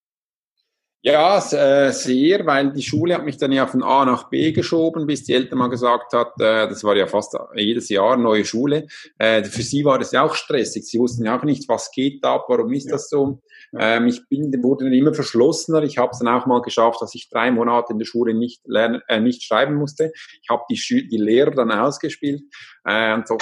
Ja, 1.07 1.37
äh, 1.37 1.91
sehr, 1.91 2.47
weil 2.47 2.73
die 2.73 2.81
Schule 2.81 3.13
hat 3.13 3.25
mich 3.25 3.37
dann 3.37 3.51
ja 3.51 3.67
von 3.67 3.83
A 3.83 4.05
nach 4.05 4.27
B 4.31 4.51
geschoben, 4.53 5.05
bis 5.05 5.23
die 5.23 5.33
Eltern 5.33 5.59
mal 5.59 5.67
gesagt 5.69 6.13
hat, 6.13 6.31
äh, 6.39 6.67
das 6.67 6.83
war 6.83 6.95
ja 6.95 7.05
fast 7.05 7.37
jedes 7.53 7.89
Jahr 7.89 8.17
neue 8.17 8.43
Schule. 8.43 8.87
Äh, 9.19 9.43
für 9.43 9.61
sie 9.61 9.85
war 9.85 9.99
das 9.99 10.13
ja 10.13 10.23
auch 10.23 10.33
stressig. 10.33 10.87
Sie 10.87 10.97
wussten 10.97 11.23
ja 11.23 11.37
auch 11.37 11.43
nicht, 11.43 11.69
was 11.69 11.91
geht 11.91 12.23
ab, 12.23 12.45
warum 12.47 12.73
ist 12.73 12.85
ja. 12.85 12.93
das 12.93 13.07
so. 13.09 13.39
Ähm, 13.77 14.07
ich 14.07 14.27
bin, 14.27 14.51
wurde 14.63 14.85
dann 14.85 14.93
immer 14.93 15.13
verschlossener. 15.13 15.83
Ich 15.83 15.97
habe 15.97 16.11
es 16.11 16.19
dann 16.19 16.27
auch 16.27 16.45
mal 16.45 16.61
geschafft, 16.61 17.01
dass 17.01 17.15
ich 17.15 17.29
drei 17.29 17.51
Monate 17.51 17.93
in 17.93 17.99
der 17.99 18.05
Schule 18.05 18.33
nicht 18.33 18.61
lernen, 18.65 19.01
äh, 19.07 19.19
nicht 19.19 19.43
schreiben 19.43 19.75
musste. 19.75 20.11
Ich 20.41 20.49
habe 20.49 20.63
die, 20.69 21.07
die 21.07 21.17
Lehrer 21.17 21.51
dann 21.51 21.71
ausgespielt. 21.71 22.43
Äh, 22.85 23.13
und 23.15 23.27
so 23.27 23.37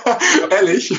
Ehrlich? 0.50 0.90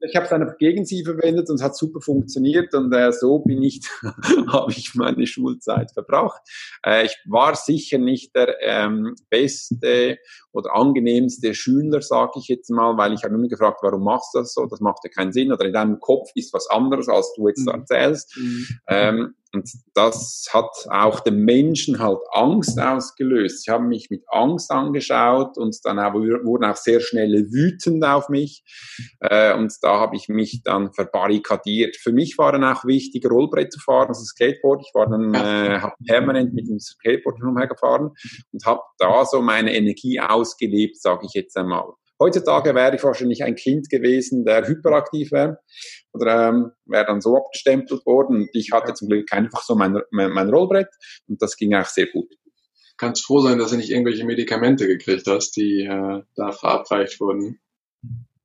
Ich 0.00 0.16
habe 0.16 0.24
es 0.24 0.30
dann 0.30 0.54
gegen 0.58 0.84
sie 0.84 1.04
verwendet 1.04 1.48
und 1.48 1.56
es 1.56 1.62
hat 1.62 1.76
super 1.76 2.00
funktioniert 2.00 2.74
und 2.74 2.92
äh, 2.92 3.12
so 3.12 3.38
bin 3.38 3.62
ich, 3.62 3.80
habe 4.48 4.72
ich 4.72 4.94
meine 4.94 5.26
Schulzeit 5.26 5.92
verbracht. 5.92 6.42
Äh, 6.84 7.06
ich 7.06 7.16
war 7.26 7.54
sicher 7.54 7.98
nicht 7.98 8.34
der 8.34 8.56
ähm, 8.60 9.14
beste 9.30 10.18
oder 10.52 10.74
angenehmste 10.74 11.54
Schüler, 11.54 12.02
sage 12.02 12.32
ich 12.36 12.48
jetzt 12.48 12.70
mal, 12.70 12.96
weil 12.96 13.14
ich 13.14 13.24
habe 13.24 13.34
immer 13.34 13.48
gefragt, 13.48 13.78
warum 13.82 14.04
machst 14.04 14.34
du 14.34 14.40
das 14.40 14.52
so? 14.52 14.66
Das 14.66 14.80
macht 14.80 14.98
ja 15.04 15.10
keinen 15.10 15.32
Sinn 15.32 15.52
oder 15.52 15.64
in 15.64 15.72
deinem 15.72 15.98
Kopf 15.98 16.30
ist 16.34 16.52
was 16.52 16.68
anderes, 16.68 17.08
als 17.08 17.32
du 17.36 17.48
jetzt 17.48 17.66
mhm. 17.66 17.72
erzählst. 17.72 18.36
Mhm. 18.36 18.66
Ähm, 18.88 19.34
und 19.54 19.70
das 19.94 20.46
hat 20.52 20.70
auch 20.88 21.20
den 21.20 21.44
Menschen 21.44 21.98
halt 21.98 22.20
Angst 22.32 22.80
ausgelöst. 22.80 23.66
Ich 23.66 23.72
habe 23.72 23.84
mich 23.84 24.08
mit 24.08 24.24
Angst 24.28 24.70
angeschaut 24.70 25.58
und 25.58 25.76
dann 25.84 25.98
wurden 25.98 26.64
auch 26.64 26.76
sehr 26.76 27.00
schnell 27.00 27.32
wütend 27.50 28.04
auf 28.04 28.30
mich. 28.30 28.64
Äh, 29.20 29.54
und 29.54 29.72
da 29.82 30.00
habe 30.00 30.16
ich 30.16 30.28
mich 30.28 30.62
dann 30.64 30.92
verbarrikadiert. 30.92 31.96
Für 31.96 32.12
mich 32.12 32.38
war 32.38 32.52
dann 32.52 32.64
auch 32.64 32.84
wichtig, 32.86 33.28
Rollbrett 33.30 33.72
zu 33.72 33.80
fahren, 33.80 34.08
also 34.08 34.24
Skateboard. 34.24 34.82
Ich 34.86 34.94
war 34.94 35.08
dann 35.08 35.34
äh, 35.34 35.80
permanent 36.06 36.54
mit 36.54 36.68
dem 36.68 36.78
Skateboard 36.78 37.42
umhergefahren 37.42 38.10
und 38.52 38.64
habe 38.64 38.80
da 38.98 39.24
so 39.26 39.42
meine 39.42 39.74
Energie 39.74 40.18
ausgelebt, 40.18 41.00
sage 41.00 41.26
ich 41.26 41.34
jetzt 41.34 41.56
einmal. 41.58 41.92
Heutzutage 42.18 42.74
wäre 42.74 42.94
ich 42.94 43.02
wahrscheinlich 43.02 43.42
ein 43.42 43.56
Kind 43.56 43.90
gewesen, 43.90 44.44
der 44.44 44.66
hyperaktiv 44.66 45.32
wäre 45.32 45.58
oder 46.12 46.48
ähm, 46.48 46.72
wäre 46.86 47.06
dann 47.06 47.20
so 47.20 47.36
abgestempelt 47.36 48.04
worden. 48.06 48.42
Und 48.42 48.50
ich 48.52 48.70
hatte 48.72 48.94
zum 48.94 49.08
Glück 49.08 49.32
einfach 49.32 49.62
so 49.62 49.74
mein, 49.74 49.98
mein, 50.10 50.30
mein 50.30 50.50
Rollbrett 50.50 50.88
und 51.28 51.40
das 51.40 51.56
ging 51.56 51.74
auch 51.74 51.86
sehr 51.86 52.06
gut. 52.06 52.28
Kannst 52.98 53.24
froh 53.24 53.40
sein, 53.40 53.58
dass 53.58 53.70
du 53.70 53.76
nicht 53.76 53.90
irgendwelche 53.90 54.24
Medikamente 54.24 54.86
gekriegt 54.86 55.26
hast, 55.26 55.56
die 55.56 55.84
äh, 55.84 56.22
da 56.36 56.52
verabreicht 56.52 57.20
wurden. 57.20 57.60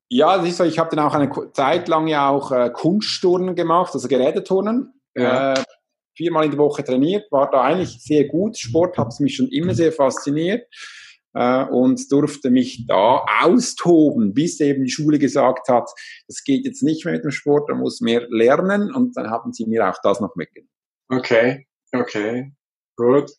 Ja, 0.08 0.36
ist 0.36 0.56
so. 0.56 0.64
Ich 0.64 0.78
habe 0.78 0.94
dann 0.94 1.04
auch 1.04 1.14
eine 1.14 1.30
Zeit 1.52 1.86
lang 1.86 2.06
ja 2.08 2.30
auch 2.30 2.50
äh, 2.50 2.70
Kunstturnen 2.70 3.54
gemacht, 3.54 3.92
also 3.94 4.08
Geräteturnen. 4.08 4.94
Ja. 5.14 5.52
Äh, 5.52 5.62
viermal 6.16 6.46
in 6.46 6.50
der 6.50 6.58
Woche 6.58 6.82
trainiert, 6.82 7.30
war 7.30 7.50
da 7.50 7.62
eigentlich 7.62 8.02
sehr 8.02 8.24
gut. 8.24 8.58
Sport 8.58 8.98
hat 8.98 9.12
mich 9.20 9.36
schon 9.36 9.48
immer 9.48 9.74
sehr 9.74 9.92
fasziniert 9.92 10.66
äh, 11.34 11.64
und 11.64 12.10
durfte 12.10 12.50
mich 12.50 12.86
da 12.86 13.24
austoben, 13.42 14.34
bis 14.34 14.60
eben 14.60 14.84
die 14.84 14.90
Schule 14.90 15.18
gesagt 15.18 15.68
hat, 15.68 15.90
das 16.26 16.42
geht 16.44 16.64
jetzt 16.64 16.82
nicht 16.82 17.04
mehr 17.04 17.14
mit 17.14 17.24
dem 17.24 17.30
Sport, 17.30 17.68
man 17.68 17.80
muss 17.80 18.00
mehr 18.00 18.26
lernen 18.28 18.94
und 18.94 19.16
dann 19.16 19.30
haben 19.30 19.52
sie 19.52 19.66
mir 19.66 19.88
auch 19.88 19.98
das 20.02 20.20
noch 20.20 20.34
mitgegeben. 20.36 20.70
Okay, 21.10 21.66
okay, 21.92 22.52
gut. 22.96 23.30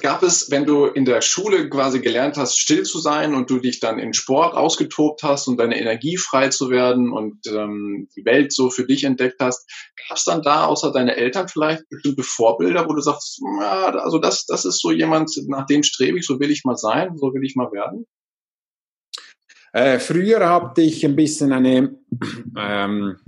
Gab 0.00 0.22
es, 0.22 0.50
wenn 0.50 0.64
du 0.64 0.86
in 0.86 1.04
der 1.04 1.20
Schule 1.20 1.68
quasi 1.68 2.00
gelernt 2.00 2.36
hast, 2.36 2.58
still 2.58 2.84
zu 2.84 2.98
sein 2.98 3.34
und 3.34 3.50
du 3.50 3.58
dich 3.58 3.80
dann 3.80 3.98
in 3.98 4.14
Sport 4.14 4.54
ausgetobt 4.54 5.22
hast 5.22 5.48
und 5.48 5.58
deine 5.58 5.78
Energie 5.78 6.16
frei 6.16 6.48
zu 6.48 6.70
werden 6.70 7.12
und 7.12 7.46
ähm, 7.46 8.08
die 8.16 8.24
Welt 8.24 8.52
so 8.52 8.70
für 8.70 8.86
dich 8.86 9.04
entdeckt 9.04 9.40
hast, 9.40 9.68
gab 10.08 10.16
es 10.16 10.24
dann 10.24 10.42
da 10.42 10.64
außer 10.66 10.92
deine 10.92 11.16
Eltern 11.16 11.48
vielleicht 11.48 11.88
bestimmte 11.88 12.22
Vorbilder, 12.22 12.88
wo 12.88 12.94
du 12.94 13.00
sagst, 13.00 13.40
na, 13.58 13.86
also 13.88 14.18
das, 14.18 14.46
das 14.46 14.64
ist 14.64 14.80
so 14.80 14.90
jemand, 14.90 15.30
nach 15.48 15.66
dem 15.66 15.82
strebe 15.82 16.18
ich, 16.18 16.26
so 16.26 16.40
will 16.40 16.50
ich 16.50 16.64
mal 16.64 16.76
sein, 16.76 17.16
so 17.16 17.34
will 17.34 17.44
ich 17.44 17.56
mal 17.56 17.70
werden? 17.72 18.06
Äh, 19.72 19.98
früher 19.98 20.48
hatte 20.48 20.82
ich 20.82 21.04
ein 21.04 21.14
bisschen 21.14 21.52
eine 21.52 21.96
ähm, 22.56 23.18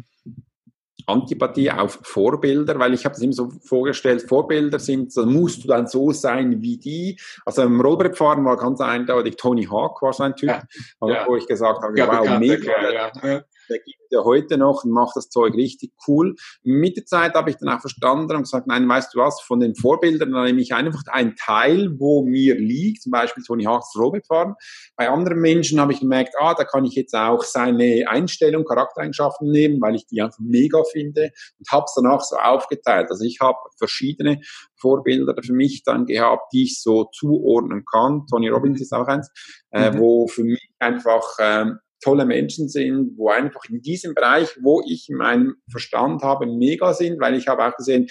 Antipathie 1.06 1.70
auf 1.70 2.00
Vorbilder, 2.02 2.78
weil 2.78 2.94
ich 2.94 3.04
habe 3.04 3.14
es 3.14 3.22
immer 3.22 3.32
so 3.32 3.50
vorgestellt, 3.62 4.22
Vorbilder 4.28 4.78
sind, 4.78 5.12
so 5.12 5.26
musst 5.26 5.64
du 5.64 5.68
dann 5.68 5.86
so 5.86 6.12
sein 6.12 6.62
wie 6.62 6.78
die. 6.78 7.18
Also 7.44 7.62
im 7.62 7.80
Rollbrettfahren 7.80 8.44
war 8.44 8.56
ganz 8.56 8.80
eindeutig 8.80 9.36
Tony 9.36 9.64
Hawk 9.64 10.02
war 10.02 10.12
so 10.12 10.22
ein 10.22 10.36
Typ, 10.36 10.48
ja, 10.48 10.62
ja. 11.02 11.24
wo 11.26 11.36
ich 11.36 11.46
gesagt 11.46 11.82
habe, 11.82 11.98
ja, 11.98 12.06
wow, 12.06 12.38
mega. 12.38 13.42
Der 13.68 13.78
gibt 13.78 14.10
ja 14.10 14.24
heute 14.24 14.58
noch 14.58 14.84
und 14.84 14.90
macht 14.90 15.16
das 15.16 15.28
Zeug 15.28 15.54
richtig 15.54 15.92
cool. 16.06 16.34
Mit 16.62 16.96
der 16.96 17.06
Zeit 17.06 17.34
habe 17.34 17.50
ich 17.50 17.56
dann 17.56 17.68
auch 17.68 17.80
verstanden 17.80 18.36
und 18.36 18.42
gesagt, 18.42 18.66
nein, 18.66 18.88
weißt 18.88 19.14
du 19.14 19.18
was, 19.18 19.40
von 19.40 19.60
den 19.60 19.74
Vorbildern 19.74 20.30
nehme 20.30 20.60
ich 20.60 20.74
einfach 20.74 21.02
ein 21.10 21.34
Teil, 21.36 21.94
wo 21.98 22.24
mir 22.24 22.54
liegt, 22.56 23.02
zum 23.02 23.12
Beispiel 23.12 23.42
Tony 23.42 23.64
Hawks 23.64 23.94
Robot 23.96 24.26
fahren. 24.26 24.54
Bei 24.96 25.08
anderen 25.08 25.40
Menschen 25.40 25.80
habe 25.80 25.92
ich 25.92 26.00
gemerkt, 26.00 26.34
ah, 26.38 26.54
da 26.54 26.64
kann 26.64 26.84
ich 26.84 26.94
jetzt 26.94 27.14
auch 27.14 27.42
seine 27.42 28.04
Einstellung, 28.08 28.64
Charaktereigenschaften 28.64 29.50
nehmen, 29.50 29.80
weil 29.80 29.94
ich 29.94 30.06
die 30.06 30.20
einfach 30.20 30.38
mega 30.40 30.82
finde 30.92 31.30
und 31.58 31.70
habe 31.70 31.84
es 31.86 31.94
danach 31.94 32.20
so 32.20 32.36
aufgeteilt. 32.36 33.08
Also 33.10 33.24
ich 33.24 33.38
habe 33.40 33.58
verschiedene 33.78 34.40
Vorbilder 34.76 35.34
für 35.42 35.52
mich 35.52 35.82
dann 35.84 36.06
gehabt, 36.06 36.52
die 36.52 36.64
ich 36.64 36.80
so 36.80 37.04
zuordnen 37.04 37.84
kann. 37.90 38.26
Tony 38.28 38.48
Robbins 38.48 38.80
ist 38.80 38.92
auch 38.92 39.06
eins, 39.06 39.30
äh, 39.70 39.90
mhm. 39.90 39.98
wo 39.98 40.26
für 40.26 40.44
mich 40.44 40.70
einfach 40.78 41.36
ähm, 41.38 41.78
tolle 42.02 42.26
Menschen 42.26 42.68
sind, 42.68 43.16
wo 43.16 43.30
einfach 43.30 43.64
in 43.68 43.80
diesem 43.80 44.14
Bereich, 44.14 44.48
wo 44.60 44.82
ich 44.86 45.08
meinen 45.10 45.54
Verstand 45.70 46.22
habe, 46.22 46.46
mega 46.46 46.92
sind, 46.92 47.20
weil 47.20 47.36
ich 47.36 47.48
habe 47.48 47.64
auch 47.64 47.76
gesehen, 47.76 48.08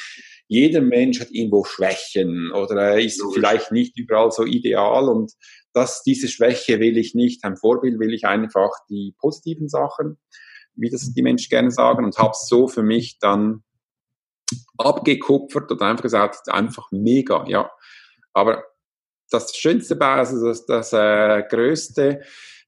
jeder 0.47 0.81
Mensch 0.81 1.19
hat 1.19 1.31
irgendwo 1.31 1.63
Schwächen 1.63 2.51
oder 2.51 2.99
ist 2.99 3.23
vielleicht 3.33 3.71
nicht 3.71 3.97
überall 3.97 4.31
so 4.31 4.45
ideal 4.45 5.07
und 5.07 5.31
das, 5.73 6.03
diese 6.03 6.27
Schwäche 6.27 6.79
will 6.79 6.97
ich 6.97 7.15
nicht. 7.15 7.43
Ein 7.45 7.55
Vorbild 7.55 7.99
will 7.99 8.13
ich 8.13 8.25
einfach 8.25 8.71
die 8.89 9.15
positiven 9.19 9.69
Sachen, 9.69 10.17
wie 10.75 10.89
das 10.89 11.13
die 11.13 11.21
Menschen 11.21 11.49
gerne 11.49 11.71
sagen 11.71 12.03
und 12.03 12.17
habe 12.17 12.33
so 12.35 12.67
für 12.67 12.83
mich 12.83 13.17
dann 13.19 13.63
abgekupfert 14.77 15.71
und 15.71 15.81
einfach 15.81 16.03
gesagt, 16.03 16.49
einfach 16.49 16.87
mega, 16.91 17.45
ja. 17.47 17.71
Aber 18.33 18.63
das 19.29 19.55
schönste 19.55 19.95
Basis, 19.95 20.41
das, 20.41 20.65
das 20.65 20.93
äh, 20.93 21.43
größte, 21.49 22.21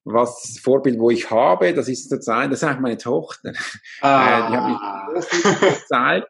was 0.06 0.60
Vorbild, 0.62 1.00
wo 1.00 1.10
ich 1.10 1.32
habe, 1.32 1.74
das 1.74 1.88
ist 1.88 2.10
zurzeit, 2.10 2.52
das 2.52 2.60
ist 2.60 2.64
eigentlich 2.64 2.82
meine 2.82 2.98
Tochter. 2.98 3.54
Ah. 4.02 4.48
Äh, 4.48 4.50
die 4.50 4.58
hat 4.58 4.68
mich 4.70 5.80
gezeigt. 5.82 6.28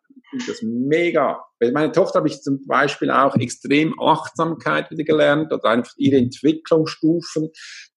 Das 0.47 0.61
mega. 0.63 1.43
Bei 1.59 1.71
meiner 1.71 1.91
Tochter 1.91 2.19
habe 2.19 2.27
ich 2.27 2.41
zum 2.41 2.65
Beispiel 2.65 3.11
auch 3.11 3.35
extrem 3.35 3.99
Achtsamkeit 3.99 4.89
wieder 4.89 5.03
gelernt 5.03 5.53
oder 5.53 5.65
einfach 5.69 5.93
ihre 5.97 6.17
Entwicklungsstufen. 6.17 7.51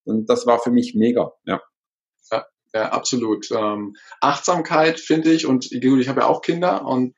Und 0.04 0.28
das 0.28 0.46
war 0.46 0.58
für 0.58 0.70
mich 0.70 0.94
mega, 0.94 1.32
ja. 1.46 1.62
Ja, 2.30 2.46
ja 2.74 2.88
absolut. 2.90 3.50
Ähm, 3.50 3.94
Achtsamkeit 4.20 5.00
finde 5.00 5.32
ich, 5.32 5.46
und 5.46 5.72
ich 5.72 6.08
habe 6.08 6.20
ja 6.20 6.26
auch 6.26 6.42
Kinder 6.42 6.84
und 6.84 7.14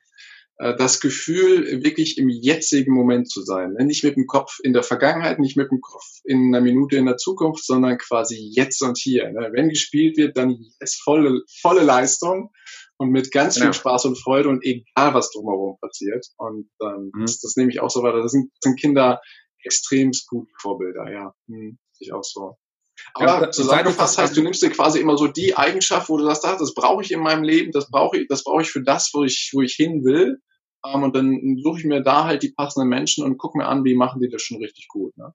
das 0.59 0.99
Gefühl, 0.99 1.83
wirklich 1.83 2.17
im 2.17 2.27
jetzigen 2.27 2.93
Moment 2.93 3.31
zu 3.31 3.43
sein. 3.43 3.73
Ne? 3.73 3.85
Nicht 3.85 4.03
mit 4.03 4.17
dem 4.17 4.27
Kopf 4.27 4.59
in 4.61 4.73
der 4.73 4.83
Vergangenheit, 4.83 5.39
nicht 5.39 5.55
mit 5.55 5.71
dem 5.71 5.79
Kopf 5.79 6.03
in 6.25 6.53
einer 6.53 6.61
Minute 6.61 6.97
in 6.97 7.05
der 7.05 7.15
Zukunft, 7.15 7.65
sondern 7.65 7.97
quasi 7.97 8.51
jetzt 8.53 8.81
und 8.81 8.97
hier. 8.97 9.31
Ne? 9.31 9.51
Wenn 9.53 9.69
gespielt 9.69 10.17
wird, 10.17 10.35
dann 10.35 10.57
ist 10.81 11.01
volle, 11.01 11.43
volle 11.61 11.83
Leistung 11.83 12.51
und 12.97 13.11
mit 13.11 13.31
ganz 13.31 13.55
viel 13.55 13.67
ja. 13.67 13.73
Spaß 13.73 14.03
und 14.05 14.21
Freude 14.21 14.49
und 14.49 14.61
egal, 14.65 15.13
was 15.13 15.31
drumherum 15.31 15.77
passiert. 15.79 16.27
Und 16.35 16.69
ähm, 16.83 17.11
mhm. 17.13 17.21
das, 17.21 17.39
das 17.39 17.55
nehme 17.55 17.71
ich 17.71 17.79
auch 17.79 17.89
so 17.89 18.03
weiter. 18.03 18.21
Das 18.21 18.33
sind, 18.33 18.51
das 18.55 18.69
sind 18.69 18.79
Kinder 18.79 19.21
extremst 19.63 20.27
gut 20.27 20.49
Vorbilder, 20.59 21.09
ja. 21.09 21.33
Hm, 21.47 21.77
ich 21.99 22.11
auch 22.11 22.23
so. 22.23 22.57
Aber 23.13 23.43
ja, 23.43 23.51
zusammengefasst 23.51 24.17
heißt, 24.17 24.35
du 24.35 24.43
nimmst 24.43 24.61
dir 24.61 24.71
quasi 24.71 24.99
immer 24.99 25.17
so 25.17 25.27
die 25.27 25.55
Eigenschaft, 25.55 26.09
wo 26.09 26.17
du 26.17 26.25
sagst, 26.25 26.43
das 26.43 26.73
brauche 26.73 27.01
ich 27.01 27.11
in 27.11 27.21
meinem 27.21 27.43
Leben, 27.43 27.71
das 27.71 27.89
brauche 27.89 28.17
ich, 28.17 28.27
das 28.27 28.43
brauche 28.43 28.61
ich 28.61 28.71
für 28.71 28.83
das, 28.83 29.11
wo 29.13 29.23
ich, 29.23 29.51
wo 29.53 29.61
ich 29.61 29.73
hin 29.73 30.03
will. 30.03 30.41
Ähm, 30.85 31.03
und 31.03 31.15
dann 31.15 31.57
suche 31.61 31.79
ich 31.79 31.85
mir 31.85 32.01
da 32.01 32.25
halt 32.25 32.43
die 32.43 32.51
passenden 32.51 32.89
Menschen 32.89 33.23
und 33.23 33.37
gucke 33.37 33.57
mir 33.57 33.67
an, 33.67 33.83
wie 33.83 33.95
machen 33.95 34.21
die 34.21 34.29
das 34.29 34.41
schon 34.41 34.57
richtig 34.57 34.87
gut. 34.87 35.15
Ne? 35.17 35.33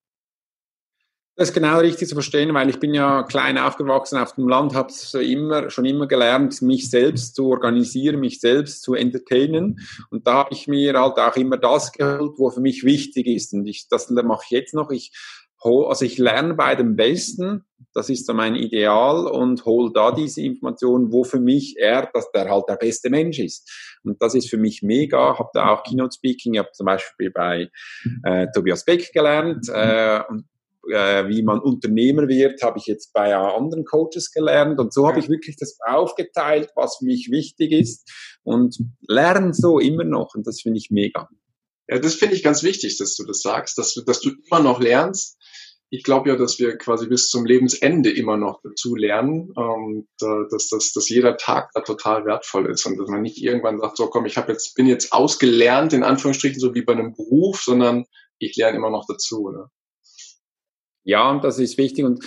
Das 1.36 1.48
ist 1.48 1.54
genau 1.54 1.78
richtig 1.80 2.06
zu 2.08 2.14
verstehen, 2.14 2.54
weil 2.54 2.70
ich 2.70 2.78
bin 2.78 2.94
ja 2.94 3.24
klein 3.24 3.58
aufgewachsen 3.58 4.18
auf 4.18 4.36
dem 4.36 4.46
Land, 4.46 4.72
habe 4.74 4.92
immer, 5.20 5.68
schon 5.68 5.84
immer 5.84 6.06
gelernt, 6.06 6.62
mich 6.62 6.88
selbst 6.88 7.34
zu 7.34 7.48
organisieren, 7.48 8.20
mich 8.20 8.38
selbst 8.38 8.82
zu 8.82 8.94
entertainen. 8.94 9.80
Und 10.10 10.28
da 10.28 10.34
habe 10.34 10.52
ich 10.52 10.68
mir 10.68 10.96
halt 10.96 11.18
auch 11.18 11.34
immer 11.36 11.56
das 11.56 11.90
geholt, 11.90 12.34
wo 12.38 12.50
für 12.50 12.60
mich 12.60 12.84
wichtig 12.84 13.26
ist. 13.26 13.52
Und 13.52 13.66
ich, 13.66 13.88
das 13.88 14.08
mache 14.10 14.44
ich 14.44 14.50
jetzt 14.50 14.74
noch. 14.74 14.92
Ich 14.92 15.10
also 15.64 16.04
ich 16.04 16.18
lerne 16.18 16.54
bei 16.54 16.74
dem 16.74 16.96
Besten, 16.96 17.64
das 17.94 18.10
ist 18.10 18.26
so 18.26 18.34
mein 18.34 18.56
Ideal 18.56 19.26
und 19.26 19.64
hole 19.64 19.92
da 19.94 20.10
diese 20.10 20.42
Informationen, 20.42 21.12
wo 21.12 21.24
für 21.24 21.40
mich 21.40 21.76
er, 21.78 22.10
dass 22.12 22.30
der 22.32 22.50
halt 22.50 22.64
der 22.68 22.76
beste 22.76 23.08
Mensch 23.08 23.38
ist. 23.38 23.70
Und 24.02 24.20
das 24.20 24.34
ist 24.34 24.50
für 24.50 24.56
mich 24.56 24.82
mega. 24.82 25.38
Habe 25.38 25.50
da 25.54 25.70
auch 25.70 25.84
Keynote 25.84 26.14
Speaking, 26.14 26.54
ich 26.54 26.58
habe 26.58 26.72
zum 26.72 26.86
Beispiel 26.86 27.30
bei 27.30 27.70
äh, 28.24 28.48
Tobias 28.52 28.84
Beck 28.84 29.12
gelernt 29.12 29.68
äh, 29.72 30.20
und 30.28 30.44
äh, 30.90 31.28
wie 31.28 31.42
man 31.42 31.60
Unternehmer 31.60 32.28
wird, 32.28 32.62
habe 32.62 32.78
ich 32.78 32.86
jetzt 32.86 33.12
bei 33.12 33.34
anderen 33.34 33.84
Coaches 33.84 34.32
gelernt. 34.32 34.78
Und 34.80 34.92
so 34.92 35.06
habe 35.06 35.20
ich 35.20 35.28
wirklich 35.28 35.56
das 35.56 35.78
aufgeteilt, 35.86 36.70
was 36.74 36.98
für 36.98 37.06
mich 37.06 37.30
wichtig 37.30 37.72
ist 37.72 38.10
und 38.42 38.76
lerne 39.06 39.54
so 39.54 39.78
immer 39.78 40.04
noch. 40.04 40.34
Und 40.34 40.46
das 40.46 40.60
finde 40.60 40.78
ich 40.78 40.90
mega. 40.90 41.28
Ja, 41.88 41.98
das 41.98 42.14
finde 42.14 42.34
ich 42.34 42.42
ganz 42.42 42.62
wichtig, 42.62 42.96
dass 42.98 43.14
du 43.16 43.24
das 43.24 43.42
sagst, 43.42 43.76
dass, 43.78 43.94
dass 44.06 44.20
du 44.20 44.30
immer 44.46 44.60
noch 44.60 44.80
lernst. 44.80 45.38
Ich 45.90 46.02
glaube 46.02 46.30
ja, 46.30 46.36
dass 46.36 46.58
wir 46.58 46.76
quasi 46.76 47.06
bis 47.06 47.28
zum 47.28 47.44
Lebensende 47.44 48.10
immer 48.10 48.36
noch 48.36 48.60
dazu 48.62 48.96
lernen, 48.96 49.52
ähm, 49.56 50.08
dass, 50.18 50.68
dass, 50.68 50.92
dass 50.92 51.08
jeder 51.08 51.36
Tag 51.36 51.70
da 51.74 51.82
total 51.82 52.24
wertvoll 52.24 52.70
ist 52.70 52.86
und 52.86 52.96
dass 52.96 53.08
man 53.08 53.22
nicht 53.22 53.42
irgendwann 53.42 53.78
sagt, 53.78 53.98
so 53.98 54.08
komm, 54.08 54.24
ich 54.24 54.36
habe 54.36 54.50
jetzt 54.50 54.74
bin 54.74 54.86
jetzt 54.86 55.12
ausgelernt 55.12 55.92
in 55.92 56.02
Anführungsstrichen 56.02 56.58
so 56.58 56.74
wie 56.74 56.82
bei 56.82 56.94
einem 56.94 57.14
Beruf, 57.14 57.60
sondern 57.62 58.06
ich 58.38 58.56
lerne 58.56 58.78
immer 58.78 58.90
noch 58.90 59.06
dazu. 59.06 59.50
Ne? 59.50 59.70
Ja, 61.04 61.30
und 61.30 61.44
das 61.44 61.58
ist 61.58 61.78
wichtig. 61.78 62.04
Und 62.04 62.24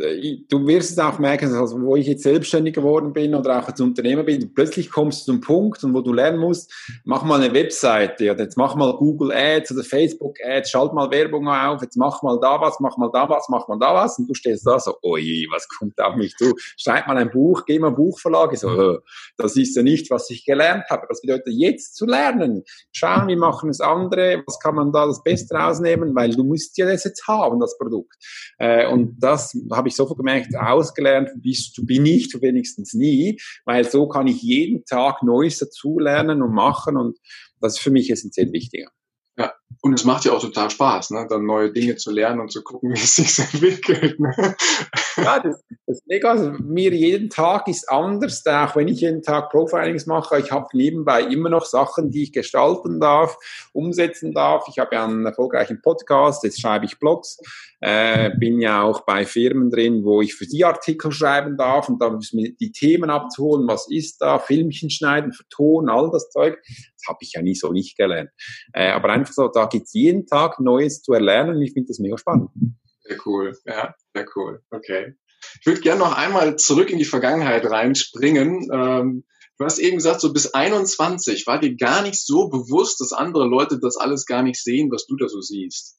du 0.00 0.66
wirst 0.66 0.92
es 0.92 0.98
auch 0.98 1.18
merken, 1.18 1.54
also 1.54 1.80
wo 1.80 1.96
ich 1.96 2.06
jetzt 2.06 2.22
selbstständig 2.22 2.74
geworden 2.74 3.12
bin 3.12 3.34
oder 3.34 3.58
auch 3.58 3.68
als 3.68 3.80
Unternehmer 3.80 4.22
bin, 4.22 4.54
plötzlich 4.54 4.90
kommst 4.90 5.22
du 5.22 5.32
zum 5.32 5.40
Punkt, 5.40 5.82
wo 5.82 6.00
du 6.00 6.12
lernen 6.12 6.38
musst, 6.38 6.72
mach 7.04 7.22
mal 7.24 7.40
eine 7.40 7.52
Webseite 7.52 8.30
oder 8.30 8.44
jetzt 8.44 8.56
mach 8.56 8.74
mal 8.76 8.94
Google 8.96 9.32
Ads 9.32 9.72
oder 9.72 9.84
Facebook 9.84 10.36
Ads, 10.42 10.70
schalt 10.70 10.92
mal 10.92 11.10
Werbung 11.10 11.48
auf, 11.48 11.82
jetzt 11.82 11.96
mach 11.96 12.22
mal 12.22 12.38
da 12.40 12.60
was, 12.60 12.80
mach 12.80 12.96
mal 12.96 13.10
da 13.12 13.28
was, 13.28 13.48
mach 13.48 13.68
mal 13.68 13.78
da 13.78 13.94
was 13.94 14.18
und 14.18 14.28
du 14.28 14.34
stehst 14.34 14.66
da 14.66 14.78
so, 14.78 14.94
oi, 15.02 15.46
was 15.52 15.68
kommt 15.68 16.00
auf 16.00 16.16
mich 16.16 16.34
zu? 16.36 16.54
Schreib 16.76 17.06
mal 17.06 17.18
ein 17.18 17.30
Buch, 17.30 17.64
geh 17.66 17.78
mal 17.78 17.88
ein 17.88 17.94
Buchverlag, 17.94 18.56
so, 18.56 18.68
äh, 18.68 18.98
das 19.36 19.56
ist 19.56 19.76
ja 19.76 19.82
nicht, 19.82 20.10
was 20.10 20.30
ich 20.30 20.44
gelernt 20.44 20.84
habe. 20.90 21.06
Das 21.08 21.20
bedeutet 21.20 21.48
jetzt 21.48 21.96
zu 21.96 22.06
lernen, 22.06 22.64
schauen, 22.92 23.28
wie 23.28 23.36
machen 23.36 23.70
es 23.70 23.80
andere, 23.80 24.42
was 24.46 24.58
kann 24.60 24.74
man 24.74 24.92
da 24.92 25.06
das 25.06 25.22
Beste 25.22 25.54
rausnehmen, 25.54 26.14
weil 26.14 26.34
du 26.34 26.44
musst 26.44 26.78
ja 26.78 26.86
das 26.86 27.04
jetzt 27.04 27.26
haben, 27.28 27.60
das 27.60 27.76
Produkt. 27.76 28.16
Äh, 28.58 28.86
und 28.88 29.16
das 29.18 29.54
habe 29.72 29.88
ich 29.88 29.89
sofort 29.96 30.18
gemerkt, 30.18 30.54
ausgelernt 30.56 31.30
bist 31.36 31.76
du, 31.76 31.84
bin 31.84 32.06
ich 32.06 32.28
du 32.30 32.40
wenigstens 32.40 32.94
nie, 32.94 33.38
weil 33.64 33.88
so 33.88 34.08
kann 34.08 34.26
ich 34.26 34.42
jeden 34.42 34.84
Tag 34.84 35.22
Neues 35.22 35.58
dazulernen 35.58 36.42
und 36.42 36.54
machen 36.54 36.96
und 36.96 37.18
das 37.60 37.74
ist 37.74 37.80
für 37.80 37.90
mich 37.90 38.10
essentiell 38.10 38.52
wichtiger. 38.52 38.90
Ja, 39.40 39.54
und 39.80 39.94
es 39.94 40.04
macht 40.04 40.26
ja 40.26 40.32
auch 40.32 40.40
total 40.40 40.68
Spaß, 40.68 41.10
ne? 41.10 41.26
dann 41.30 41.46
neue 41.46 41.72
Dinge 41.72 41.96
zu 41.96 42.10
lernen 42.10 42.40
und 42.40 42.52
zu 42.52 42.62
gucken, 42.62 42.90
wie 42.94 43.00
es 43.00 43.16
sich 43.16 43.38
entwickelt. 43.38 44.20
Ne? 44.20 44.54
Ja, 45.16 45.38
das, 45.38 45.62
das 45.86 45.96
ist 45.96 46.06
mega. 46.06 46.32
Also 46.32 46.50
mir 46.50 46.92
jeden 46.92 47.30
Tag 47.30 47.66
ist 47.66 47.88
anders, 47.88 48.44
auch 48.46 48.76
wenn 48.76 48.88
ich 48.88 49.00
jeden 49.00 49.22
Tag 49.22 49.50
Profilings 49.50 50.04
mache. 50.04 50.40
Ich 50.40 50.50
habe 50.50 50.66
nebenbei 50.74 51.22
immer 51.22 51.48
noch 51.48 51.64
Sachen, 51.64 52.10
die 52.10 52.24
ich 52.24 52.32
gestalten 52.32 53.00
darf, 53.00 53.38
umsetzen 53.72 54.32
darf. 54.32 54.66
Ich 54.68 54.78
habe 54.78 54.94
ja 54.94 55.04
einen 55.04 55.24
erfolgreichen 55.24 55.80
Podcast, 55.80 56.44
jetzt 56.44 56.60
schreibe 56.60 56.84
ich 56.84 56.98
Blogs, 56.98 57.38
äh, 57.80 58.30
bin 58.38 58.60
ja 58.60 58.82
auch 58.82 59.04
bei 59.06 59.24
Firmen 59.24 59.70
drin, 59.70 60.04
wo 60.04 60.20
ich 60.20 60.34
für 60.34 60.46
die 60.46 60.64
Artikel 60.64 61.12
schreiben 61.12 61.56
darf 61.56 61.88
und 61.88 62.00
da 62.00 62.18
die 62.32 62.72
Themen 62.72 63.10
abzuholen, 63.10 63.66
was 63.68 63.90
ist 63.90 64.18
da, 64.20 64.38
Filmchen 64.38 64.90
schneiden, 64.90 65.32
vertonen, 65.32 65.88
all 65.88 66.10
das 66.10 66.30
Zeug. 66.30 66.58
Das 66.66 67.08
habe 67.08 67.18
ich 67.22 67.32
ja 67.32 67.42
nie 67.42 67.54
so 67.54 67.72
nicht 67.72 67.96
gelernt. 67.96 68.30
Äh, 68.74 68.90
aber 68.90 69.10
einfach 69.10 69.32
so, 69.32 69.48
da 69.48 69.66
gibt's 69.66 69.94
jeden 69.94 70.26
Tag 70.26 70.60
Neues 70.60 71.02
zu 71.02 71.12
erlernen 71.12 71.56
und 71.56 71.62
ich 71.62 71.72
finde 71.72 71.88
das 71.88 71.98
mega 71.98 72.18
spannend. 72.18 72.50
Sehr 73.02 73.16
cool, 73.24 73.56
ja, 73.64 73.94
sehr 74.14 74.26
cool. 74.36 74.62
Okay. 74.70 75.14
Ich 75.60 75.66
würde 75.66 75.80
gerne 75.80 76.00
noch 76.00 76.16
einmal 76.16 76.56
zurück 76.56 76.90
in 76.90 76.98
die 76.98 77.06
Vergangenheit 77.06 77.64
reinspringen. 77.64 78.68
Ähm, 78.72 79.24
du 79.58 79.64
hast 79.64 79.78
eben 79.78 79.96
gesagt, 79.96 80.20
so 80.20 80.34
bis 80.34 80.52
21 80.52 81.46
war 81.46 81.58
dir 81.58 81.74
gar 81.76 82.02
nicht 82.02 82.20
so 82.20 82.50
bewusst, 82.50 83.00
dass 83.00 83.12
andere 83.12 83.46
Leute 83.46 83.78
das 83.80 83.96
alles 83.96 84.26
gar 84.26 84.42
nicht 84.42 84.62
sehen, 84.62 84.90
was 84.92 85.06
du 85.06 85.16
da 85.16 85.28
so 85.28 85.40
siehst. 85.40 85.98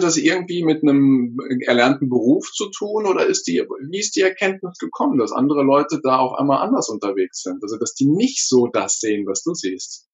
Das 0.00 0.16
irgendwie 0.16 0.64
mit 0.64 0.82
einem 0.82 1.38
erlernten 1.66 2.08
Beruf 2.08 2.50
zu 2.52 2.70
tun 2.70 3.06
oder 3.06 3.26
ist 3.26 3.46
die, 3.46 3.62
wie 3.88 3.98
ist 3.98 4.16
die 4.16 4.22
Erkenntnis 4.22 4.78
gekommen, 4.78 5.18
dass 5.18 5.32
andere 5.32 5.62
Leute 5.62 6.00
da 6.02 6.18
auf 6.18 6.38
einmal 6.38 6.66
anders 6.66 6.88
unterwegs 6.88 7.42
sind? 7.42 7.62
Also, 7.62 7.78
dass 7.78 7.94
die 7.94 8.06
nicht 8.06 8.46
so 8.46 8.66
das 8.66 8.98
sehen, 8.98 9.26
was 9.26 9.42
du 9.42 9.54
siehst? 9.54 10.08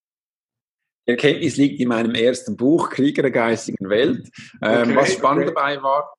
Die 1.07 1.13
Erkenntnis 1.13 1.57
liegt 1.57 1.81
in 1.81 1.89
meinem 1.89 2.15
ersten 2.15 2.57
Buch, 2.57 2.91
Krieger 2.91 3.23
der 3.23 3.31
geistigen 3.31 3.89
Welt. 3.89 4.29
Ähm, 4.61 4.91
okay, 4.91 4.97
was 4.97 5.13
spannend 5.13 5.45
okay. 5.45 5.55
dabei 5.55 5.83
war, 5.83 6.15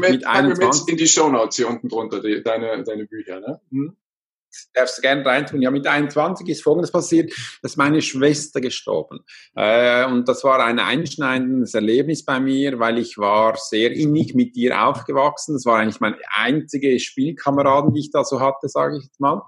mit 0.00 0.26
21. 0.26 0.88
in 0.88 0.96
die 0.96 1.06
Shownotes 1.06 1.56
hier 1.56 1.68
unten 1.68 1.88
drunter, 1.88 2.20
die, 2.20 2.42
deine, 2.42 2.82
deine 2.82 3.06
Bücher, 3.06 3.40
ne? 3.40 3.60
Hm? 3.70 3.96
Darfst 4.74 4.98
du 4.98 5.02
gerne 5.02 5.24
reintun. 5.24 5.62
Ja, 5.62 5.70
mit 5.70 5.86
21 5.86 6.48
ist 6.48 6.62
Folgendes 6.62 6.92
passiert, 6.92 7.32
dass 7.62 7.76
meine 7.76 8.02
Schwester 8.02 8.60
gestorben. 8.60 9.20
Äh, 9.54 10.06
und 10.06 10.28
das 10.28 10.44
war 10.44 10.64
ein 10.64 10.78
einschneidendes 10.78 11.74
Erlebnis 11.74 12.24
bei 12.24 12.40
mir, 12.40 12.78
weil 12.78 12.98
ich 12.98 13.18
war 13.18 13.56
sehr 13.56 13.92
innig 13.92 14.34
mit 14.34 14.56
ihr 14.56 14.80
aufgewachsen. 14.82 15.54
Das 15.54 15.64
war 15.64 15.78
eigentlich 15.78 16.00
meine 16.00 16.18
einzige 16.34 16.98
Spielkameraden, 16.98 17.92
die 17.94 18.00
ich 18.00 18.10
da 18.10 18.24
so 18.24 18.40
hatte, 18.40 18.68
sage 18.68 18.98
ich 18.98 19.04
jetzt 19.04 19.20
mal. 19.20 19.42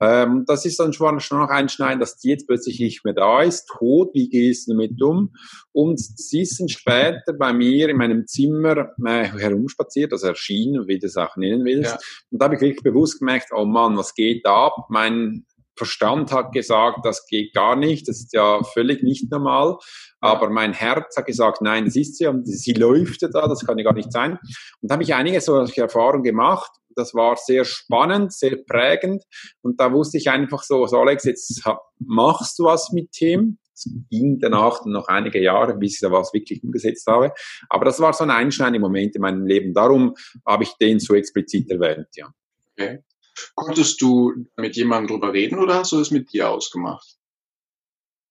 Ähm, 0.00 0.44
das 0.46 0.64
ist 0.64 0.80
dann 0.80 0.92
schon, 0.92 1.20
schon 1.20 1.38
noch 1.38 1.50
ein 1.50 1.68
Schneiden, 1.68 2.00
dass 2.00 2.16
die 2.16 2.30
jetzt 2.30 2.46
plötzlich 2.46 2.80
nicht 2.80 3.04
mehr 3.04 3.14
da 3.14 3.42
ist, 3.42 3.66
tot, 3.78 4.10
wie 4.12 4.28
gehst 4.28 4.68
du 4.68 4.72
damit 4.72 5.00
um? 5.00 5.34
Und 5.72 6.00
sie 6.00 6.42
ist 6.42 6.60
dann 6.60 6.68
später 6.68 7.32
bei 7.38 7.52
mir 7.52 7.88
in 7.88 7.96
meinem 7.96 8.26
Zimmer 8.26 8.90
äh, 9.04 9.24
herumspaziert, 9.24 10.12
also 10.12 10.26
erschienen, 10.26 10.86
wie 10.88 10.98
du 10.98 11.06
das 11.06 11.16
auch 11.16 11.36
nennen 11.36 11.64
willst. 11.64 11.92
Ja. 11.92 11.98
Und 12.30 12.42
da 12.42 12.46
habe 12.46 12.56
ich 12.56 12.60
wirklich 12.60 12.82
bewusst 12.82 13.20
gemerkt, 13.20 13.50
oh 13.54 13.64
Mann, 13.64 13.96
was 13.96 14.14
geht 14.14 14.44
da 14.44 14.66
ab? 14.66 14.86
Mein 14.88 15.44
Verstand 15.76 16.32
hat 16.32 16.52
gesagt, 16.52 17.04
das 17.04 17.26
geht 17.26 17.54
gar 17.54 17.76
nicht, 17.76 18.08
das 18.08 18.18
ist 18.20 18.32
ja 18.32 18.62
völlig 18.62 19.02
nicht 19.02 19.30
normal. 19.30 19.76
Aber 20.20 20.48
mein 20.50 20.72
Herz 20.72 21.16
hat 21.16 21.26
gesagt, 21.26 21.60
nein, 21.60 21.84
das 21.84 21.96
ist 21.96 22.16
sie 22.16 22.26
und 22.26 22.46
sie 22.46 22.72
läuft 22.72 23.22
da, 23.22 23.48
das 23.48 23.66
kann 23.66 23.78
ja 23.78 23.84
gar 23.84 23.94
nicht 23.94 24.12
sein. 24.12 24.38
Und 24.80 24.90
da 24.90 24.94
habe 24.94 25.02
ich 25.02 25.14
einige 25.14 25.40
solche 25.40 25.82
Erfahrungen 25.82 26.22
gemacht 26.22 26.70
das 26.96 27.14
war 27.14 27.36
sehr 27.36 27.64
spannend, 27.64 28.32
sehr 28.32 28.56
prägend. 28.56 29.24
Und 29.62 29.80
da 29.80 29.92
wusste 29.92 30.18
ich 30.18 30.30
einfach 30.30 30.62
so, 30.62 30.86
so 30.86 30.98
Alex, 30.98 31.24
jetzt 31.24 31.62
machst 31.98 32.58
du 32.58 32.64
was 32.64 32.92
mit 32.92 33.12
Tim. 33.12 33.58
Es 33.74 33.90
ging 34.08 34.38
danach 34.38 34.84
noch 34.86 35.08
einige 35.08 35.42
Jahre, 35.42 35.76
bis 35.76 35.94
ich 35.94 36.00
da 36.00 36.12
was 36.12 36.32
wirklich 36.32 36.62
umgesetzt 36.62 37.06
habe. 37.08 37.32
Aber 37.68 37.84
das 37.84 37.98
war 37.98 38.12
so 38.12 38.22
ein 38.22 38.30
einschneidender 38.30 38.80
Moment 38.80 39.16
in 39.16 39.22
meinem 39.22 39.46
Leben. 39.46 39.74
Darum 39.74 40.14
habe 40.46 40.62
ich 40.62 40.74
den 40.74 41.00
so 41.00 41.14
explizit 41.14 41.70
erwähnt, 41.70 42.06
ja. 42.14 42.32
Okay. 42.72 43.00
Konntest 43.54 44.00
du 44.00 44.46
mit 44.56 44.76
jemandem 44.76 45.16
drüber 45.16 45.32
reden 45.32 45.58
oder 45.58 45.74
hast 45.76 45.92
du 45.92 45.98
das 45.98 46.10
mit 46.10 46.32
dir 46.32 46.50
ausgemacht? 46.50 47.16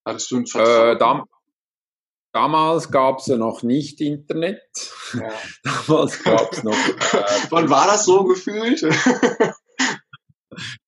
Hattest 0.06 0.30
du 0.30 0.36
ein 0.36 0.46
Vertrauen? 0.46 0.96
Äh, 0.96 0.98
da, 0.98 1.24
Damals 2.34 2.90
gab 2.90 3.20
es 3.20 3.26
ja 3.26 3.36
noch 3.36 3.62
nicht 3.62 4.00
Internet. 4.00 4.60
Ja. 5.14 5.32
Damals 5.86 6.20
gab 6.24 6.52
es 6.52 6.64
noch. 6.64 6.72
Äh, 6.72 7.24
Wann 7.50 7.70
war 7.70 7.86
das 7.86 8.04
so 8.04 8.24
gefühlt? 8.24 8.82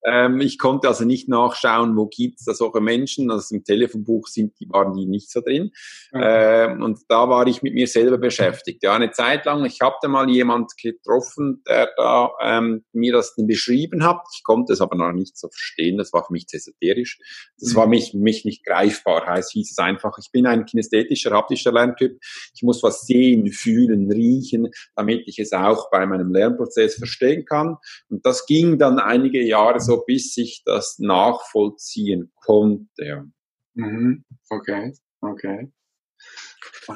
Ähm, 0.07 0.41
ich 0.41 0.59
konnte 0.59 0.87
also 0.87 1.05
nicht 1.05 1.29
nachschauen, 1.29 1.97
wo 1.97 2.07
gibt 2.07 2.39
es 2.39 2.45
da 2.45 2.55
solche 2.55 2.81
Menschen. 2.81 3.31
Also 3.31 3.57
im 3.57 3.65
Telefonbuch 3.65 4.29
sind 4.29 4.55
die, 4.61 4.69
waren 4.69 4.95
die 4.95 5.07
nicht 5.07 5.31
so 5.31 5.41
drin. 5.41 5.73
Mhm. 6.13 6.21
Ähm, 6.23 6.83
und 6.83 7.01
da 7.09 7.29
war 7.29 7.47
ich 7.49 7.63
mit 7.63 7.75
mir 7.75 7.89
selber 7.89 8.17
beschäftigt. 8.17 8.85
Ja, 8.85 8.95
eine 8.95 9.11
Zeit 9.11 9.45
lang, 9.47 9.65
ich 9.65 9.81
habe 9.81 9.97
da 10.01 10.09
mal 10.09 10.31
jemand 10.31 10.77
getroffen, 10.81 11.63
der 11.67 11.91
da 11.97 12.31
ähm, 12.41 12.85
mir 12.93 13.13
das 13.13 13.35
beschrieben 13.37 14.05
hat. 14.05 14.23
Ich 14.35 14.45
konnte 14.45 14.73
es 14.73 14.81
aber 14.81 14.97
noch 14.97 15.13
nicht 15.13 15.37
so 15.37 15.49
verstehen. 15.49 15.99
Das 15.99 16.13
war 16.13 16.25
für 16.25 16.33
mich 16.33 16.47
esoterisch. 16.53 17.19
Das 17.59 17.73
mhm. 17.73 17.77
war 17.77 17.87
mich, 17.89 18.15
mich 18.15 18.45
nicht 18.45 18.65
greifbar. 18.65 19.27
Heißt, 19.27 19.53
hieß 19.53 19.73
es 19.73 19.79
einfach, 19.79 20.19
ich 20.19 20.31
bin 20.31 20.47
ein 20.47 20.67
kinästhetischer, 20.67 21.33
haptischer 21.33 21.73
Lerntyp. 21.73 22.17
Ich 22.55 22.63
muss 22.63 22.81
was 22.85 23.03
sehen, 23.07 23.51
fühlen, 23.51 24.11
riechen, 24.13 24.69
damit 24.95 25.27
ich 25.27 25.41
es 25.41 25.53
auch 25.53 25.91
bei 25.91 26.07
meinem 26.07 26.33
Lernprozess 26.33 26.95
verstehen 26.95 27.45
kann. 27.45 27.77
Und 28.09 28.25
das 28.25 28.47
ging 28.47 28.79
dann 28.79 29.01
einige 29.01 29.43
Jahre 29.43 29.81
so 29.81 29.96
bis 30.05 30.37
ich 30.37 30.63
das 30.65 30.99
nachvollziehen 30.99 32.33
konnte. 32.37 33.31
Mhm. 33.75 34.25
Okay, 34.49 34.93
okay. 35.21 35.73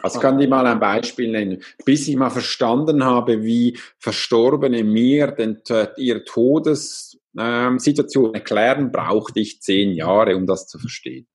Also 0.02 0.20
kann 0.20 0.38
ich 0.40 0.48
mal 0.48 0.66
ein 0.66 0.80
Beispiel 0.80 1.30
nennen. 1.30 1.62
Bis 1.84 2.08
ich 2.08 2.16
mal 2.16 2.30
verstanden 2.30 3.04
habe, 3.04 3.42
wie 3.42 3.78
Verstorbene 3.98 4.82
mir 4.84 5.32
den, 5.32 5.60
ihre 5.96 6.24
Todessituation 6.24 8.34
erklären, 8.34 8.90
brauchte 8.92 9.40
ich 9.40 9.60
zehn 9.60 9.92
Jahre, 9.92 10.36
um 10.36 10.46
das 10.46 10.66
zu 10.66 10.78
verstehen. 10.78 11.28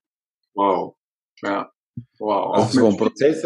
Wow. 0.53 0.95
Ja. 1.41 1.71
Wow. 2.17 2.55
Also 2.55 2.79
so 2.79 2.87
ein 2.87 2.97
Prozess 2.97 3.45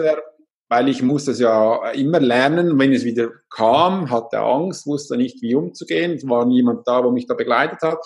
weil 0.70 0.88
ich 0.88 1.02
musste 1.02 1.32
es 1.32 1.40
ja 1.40 1.92
immer 1.92 2.20
lernen. 2.20 2.78
Wenn 2.78 2.94
es 2.94 3.04
wieder 3.04 3.30
kam, 3.50 4.10
hatte 4.12 4.40
Angst, 4.40 4.86
wusste 4.86 5.18
nicht, 5.18 5.42
wie 5.42 5.56
umzugehen. 5.56 6.14
Es 6.14 6.28
war 6.28 6.46
niemand 6.46 6.88
da, 6.88 7.04
wo 7.04 7.12
mich 7.12 7.26
da 7.26 7.34
begleitet 7.34 7.82
hat. 7.82 8.00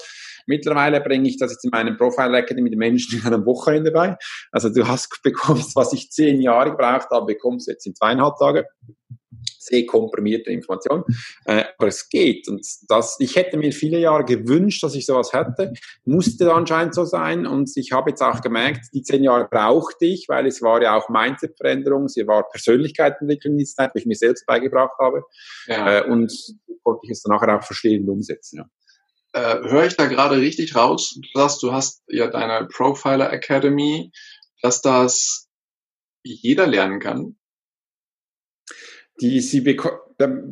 Mittlerweile 0.48 1.02
bringe 1.02 1.28
ich 1.28 1.38
das 1.38 1.52
jetzt 1.52 1.66
in 1.66 1.72
meinem 1.72 1.98
Profile 1.98 2.38
Academy 2.38 2.70
den 2.70 2.80
Menschen 2.80 3.20
in 3.26 3.28
einem 3.28 3.46
Wochenende 3.46 3.92
bei. 3.92 4.18
Also 4.52 4.70
du 4.70 4.88
hast 4.88 5.22
bekommst, 5.24 5.76
was 5.76 5.94
ich 5.94 6.10
zehn 6.10 6.42
Jahre 6.42 6.72
gebraucht 6.72 7.10
habe, 7.12 7.26
bekommst 7.26 7.68
du 7.68 7.72
jetzt 7.72 7.86
in 7.86 7.96
zweieinhalb 7.96 8.38
Tage. 8.38 8.66
Sehr 9.66 9.86
komprimierte 9.86 10.52
Information. 10.52 11.04
Äh, 11.46 11.64
aber 11.78 11.88
es 11.88 12.10
geht. 12.10 12.48
Und 12.48 12.66
das, 12.88 13.18
ich 13.20 13.36
hätte 13.36 13.58
mir 13.58 13.72
viele 13.72 14.00
Jahre 14.00 14.26
gewünscht, 14.26 14.84
dass 14.84 14.96
ich 14.96 15.06
sowas 15.06 15.34
hätte. 15.34 15.74
Musste 16.06 16.54
anscheinend 16.54 16.96
so 16.96 17.06
sein. 17.06 17.46
Und 17.46 17.72
ich 17.76 17.92
habe 17.92 18.12
jetzt 18.12 18.22
auch 18.22 18.42
gemerkt, 18.42 18.88
die 18.94 19.02
zehn 19.02 19.24
Jahre 19.24 19.48
brauchte 19.50 20.06
ich, 20.06 20.28
weil 20.30 20.48
es 20.48 20.62
war 20.62 20.82
ja 20.82 20.96
auch 20.96 21.10
Mindset-Veränderung, 21.10 22.06
es 22.06 22.16
war 22.28 22.48
Persönlichkeitsentwicklung 22.50 23.54
in 23.54 23.58
dieser 23.60 23.76
Zeit, 23.76 23.92
die 23.96 24.00
ich 24.00 24.06
mir 24.06 24.16
selbst 24.16 24.46
beigebracht 24.46 24.98
habe. 25.00 25.24
Ja. 25.68 26.00
Äh, 26.00 26.10
und 26.10 26.32
konnte 26.84 27.02
ich 27.04 27.12
es 27.12 27.22
dann 27.24 27.36
nachher 27.36 27.58
auch 27.58 27.64
verstehen 27.64 28.04
und 28.04 28.10
umsetzen. 28.10 28.58
Ja. 28.58 28.66
Äh, 29.34 29.70
Höre 29.70 29.86
ich 29.86 29.96
da 29.96 30.06
gerade 30.06 30.38
richtig 30.38 30.76
raus? 30.76 31.16
Du 31.16 31.40
sagst, 31.40 31.64
du 31.64 31.72
hast 31.72 32.04
ja 32.08 32.28
deine 32.28 32.68
Profiler 32.68 33.32
Academy, 33.32 34.12
dass 34.62 34.82
das 34.82 35.50
jeder 36.24 36.68
lernen 36.68 37.00
kann? 37.00 37.36
Die 39.24 39.40
sie 39.40 39.62
bekommen. 39.62 40.00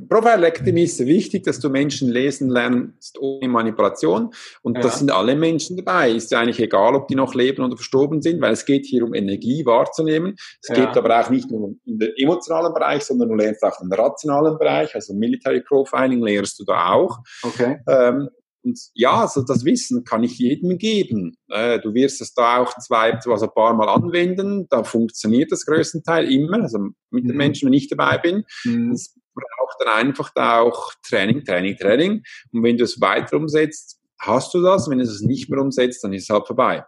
Profilectomy 0.10 0.84
ist 0.84 1.06
wichtig, 1.06 1.44
dass 1.44 1.60
du 1.60 1.70
Menschen 1.70 2.10
lesen 2.10 2.50
lernst 2.50 3.18
ohne 3.20 3.48
Manipulation. 3.48 4.34
Und 4.62 4.76
ja. 4.78 4.82
das 4.82 5.00
sind 5.00 5.12
alle 5.12 5.36
Menschen 5.36 5.78
dabei. 5.78 6.12
Ist 6.12 6.32
ja 6.32 6.40
eigentlich 6.40 6.60
egal, 6.60 6.96
ob 6.96 7.08
die 7.08 7.16
noch 7.16 7.36
leben 7.36 7.64
oder 7.64 7.76
verstorben 7.76 8.22
sind, 8.22 8.42
weil 8.42 8.54
es 8.54 8.66
geht 8.66 8.86
hier 8.86 9.04
um 9.04 9.14
Energie 9.14 9.66
wahrzunehmen. 9.66 10.36
Es 10.62 10.70
ja. 10.70 10.76
geht 10.76 10.98
aber 10.98 11.20
auch 11.20 11.30
nicht 11.30 11.52
nur 11.52 11.76
in 11.86 12.00
den 12.00 12.14
emotionalen 12.18 12.74
Bereich, 12.74 13.04
sondern 13.04 13.30
du 13.30 13.36
lernst 13.36 13.62
auch 13.64 13.78
den 13.78 13.92
rationalen 13.92 14.58
Bereich. 14.58 14.96
Also 14.96 15.14
Military 15.14 15.62
Profiling 15.62 16.24
lehrst 16.24 16.60
du 16.60 16.64
da 16.64 16.94
auch. 16.94 17.20
Okay. 17.44 17.78
Ähm, 17.88 18.30
und 18.64 18.80
ja, 18.94 19.22
also 19.22 19.44
das 19.44 19.66
Wissen 19.66 20.04
kann 20.04 20.24
ich 20.24 20.38
jedem 20.38 20.78
geben. 20.78 21.36
Äh, 21.50 21.80
du 21.80 21.94
wirst 21.94 22.22
es 22.22 22.34
da 22.34 22.58
auch 22.58 22.74
zwei, 22.78 23.14
also 23.14 23.46
ein 23.46 23.54
paar 23.54 23.74
Mal 23.74 23.90
anwenden. 23.90 24.68
Da 24.70 24.84
funktioniert 24.84 25.52
das 25.52 25.66
größtenteils 25.66 26.30
immer, 26.30 26.62
also 26.62 26.80
mit 27.10 27.24
den 27.24 27.32
mhm. 27.32 27.38
Menschen, 27.38 27.68
wenn 27.68 27.74
ich 27.74 27.88
dabei 27.88 28.18
bin. 28.18 28.44
Mhm. 28.64 28.92
Es 28.92 29.16
braucht 29.34 29.78
dann 29.80 29.88
einfach 29.90 30.32
da 30.34 30.60
auch 30.60 30.94
Training, 31.08 31.44
Training, 31.44 31.78
Training. 31.78 32.24
Und 32.52 32.64
wenn 32.64 32.78
du 32.78 32.84
es 32.84 33.02
weiter 33.02 33.38
umsetzt, 33.38 34.01
hast 34.22 34.54
du 34.54 34.62
das. 34.62 34.90
Wenn 34.90 35.00
du 35.00 35.04
es 35.04 35.22
nicht 35.22 35.50
mehr 35.50 35.60
umsetzt, 35.60 36.04
dann 36.04 36.14
ist 36.14 36.24
es 36.24 36.30
halt 36.30 36.48
vorbei. 36.48 36.86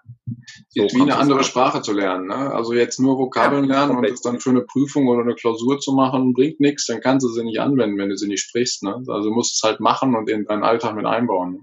So 0.70 0.84
wie 0.84 1.02
eine 1.02 1.18
andere 1.18 1.44
Sprache 1.44 1.82
zu 1.82 1.92
lernen. 1.92 2.28
Ne? 2.28 2.36
Also 2.36 2.74
jetzt 2.74 3.00
nur 3.00 3.18
Vokabeln 3.18 3.66
ja, 3.66 3.86
lernen 3.86 3.98
und 3.98 4.08
das 4.08 4.22
dann 4.22 4.40
für 4.40 4.52
eine 4.52 4.62
Prüfung 4.62 5.08
oder 5.08 5.22
eine 5.22 5.36
Klausur 5.36 5.80
zu 5.80 5.94
machen, 5.94 6.34
bringt 6.34 6.60
nichts. 6.60 6.86
Dann 6.86 7.02
kannst 7.02 7.26
du 7.26 7.30
sie 7.30 7.44
nicht 7.44 7.60
anwenden, 7.60 7.98
wenn 7.98 8.10
du 8.10 8.18
sie 8.18 8.28
nicht 8.28 8.44
sprichst. 8.44 8.84
Ne? 8.84 9.04
Also 9.08 9.30
du 9.30 9.32
musst 9.32 9.56
es 9.56 9.68
halt 9.68 9.80
machen 9.80 10.16
und 10.16 10.30
in 10.30 10.46
deinen 10.46 10.64
Alltag 10.64 10.96
mit 10.96 11.06
einbauen. 11.06 11.54
Ne? 11.54 11.60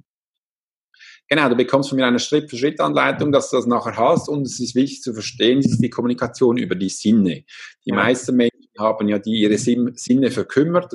Genau, 1.32 1.48
du 1.48 1.54
bekommst 1.54 1.88
von 1.88 1.96
mir 1.96 2.06
eine 2.06 2.18
Schritt-für-Schritt-Anleitung, 2.18 3.30
dass 3.30 3.50
du 3.50 3.56
das 3.56 3.66
nachher 3.66 3.96
hast 3.96 4.28
und 4.28 4.42
es 4.42 4.58
ist 4.58 4.74
wichtig 4.74 5.00
zu 5.02 5.14
verstehen, 5.14 5.60
es 5.60 5.66
ist 5.66 5.80
die 5.80 5.88
Kommunikation 5.88 6.56
über 6.56 6.74
die 6.74 6.88
Sinne. 6.88 7.44
Die 7.86 7.90
ja. 7.90 7.94
meisten 7.94 8.34
Menschen 8.34 8.68
haben 8.76 9.06
ja 9.06 9.20
die 9.20 9.40
ihre 9.40 9.56
Sinne 9.56 10.30
verkümmert. 10.32 10.92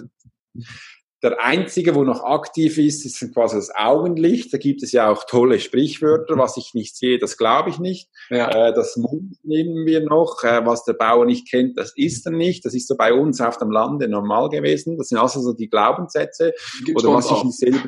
Der 1.26 1.44
einzige, 1.44 1.96
wo 1.96 2.04
noch 2.04 2.24
aktiv 2.24 2.78
ist, 2.78 3.04
ist 3.04 3.34
quasi 3.34 3.56
das 3.56 3.74
Augenlicht. 3.74 4.54
Da 4.54 4.60
gibt 4.60 4.84
es 4.84 4.92
ja 4.92 5.10
auch 5.10 5.24
tolle 5.24 5.60
Sprichwörter. 5.60 6.38
Was 6.38 6.56
ich 6.56 6.76
nicht 6.76 6.96
sehe, 6.96 7.18
das 7.18 7.36
glaube 7.36 7.72
ich 7.72 7.80
nicht. 7.80 8.10
Ja. 8.30 8.68
Äh, 8.68 8.74
das 8.76 8.96
Mund 8.96 9.36
nehmen 9.44 9.88
wir 9.88 10.02
noch. 10.02 10.44
Äh, 10.44 10.68
was 10.68 10.86
der 10.86 10.94
Bauer 10.94 11.26
nicht 11.26 11.50
kennt, 11.50 11.80
das 11.80 11.94
ist 11.96 12.28
er 12.28 12.32
nicht. 12.32 12.64
Das 12.64 12.76
ist 12.76 12.88
so 12.88 12.96
bei 12.96 13.12
uns 13.12 13.42
auf 13.42 13.58
dem 13.58 13.72
Lande 13.72 14.08
normal 14.08 14.50
gewesen. 14.50 15.00
Das 15.00 15.08
sind 15.08 15.18
also 15.18 15.42
so 15.42 15.54
die 15.54 15.68
Glaubenssätze. 15.68 16.54
Gibt's 16.86 17.04
oder 17.04 17.16
was 17.16 17.32
ich 17.32 17.44
nicht 17.44 17.58
selber 17.58 17.80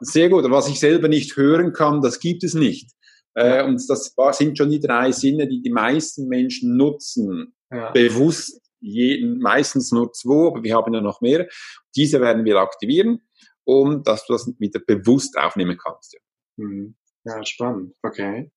sehr 0.00 0.28
gut. 0.28 0.48
Was 0.50 0.68
ich 0.68 0.80
selber 0.80 1.08
nicht 1.08 1.36
hören 1.36 1.72
kann, 1.72 2.00
das 2.00 2.20
gibt 2.20 2.44
es 2.44 2.54
nicht. 2.54 2.92
Äh, 3.34 3.64
und 3.64 3.82
das 3.88 4.14
sind 4.32 4.56
schon 4.56 4.70
die 4.70 4.80
drei 4.80 5.12
Sinne, 5.12 5.46
die 5.46 5.60
die 5.60 5.70
meisten 5.70 6.28
Menschen 6.28 6.76
nutzen. 6.76 7.54
Ja. 7.70 7.90
Bewusst, 7.90 8.60
jeden, 8.86 9.38
meistens 9.38 9.92
nur 9.92 10.12
zwei, 10.12 10.48
aber 10.48 10.62
wir 10.62 10.74
haben 10.74 10.94
ja 10.94 11.00
noch 11.00 11.20
mehr. 11.20 11.48
Diese 11.94 12.20
werden 12.20 12.44
wir 12.44 12.58
aktivieren, 12.58 13.20
um 13.64 14.02
dass 14.02 14.26
du 14.26 14.32
das 14.32 14.46
wieder 14.58 14.80
bewusst 14.80 15.36
aufnehmen 15.36 15.76
kannst. 15.76 16.14
Ja, 16.14 16.20
mhm. 16.56 16.96
ja 17.24 17.44
spannend. 17.44 17.94
Okay. 18.02 18.50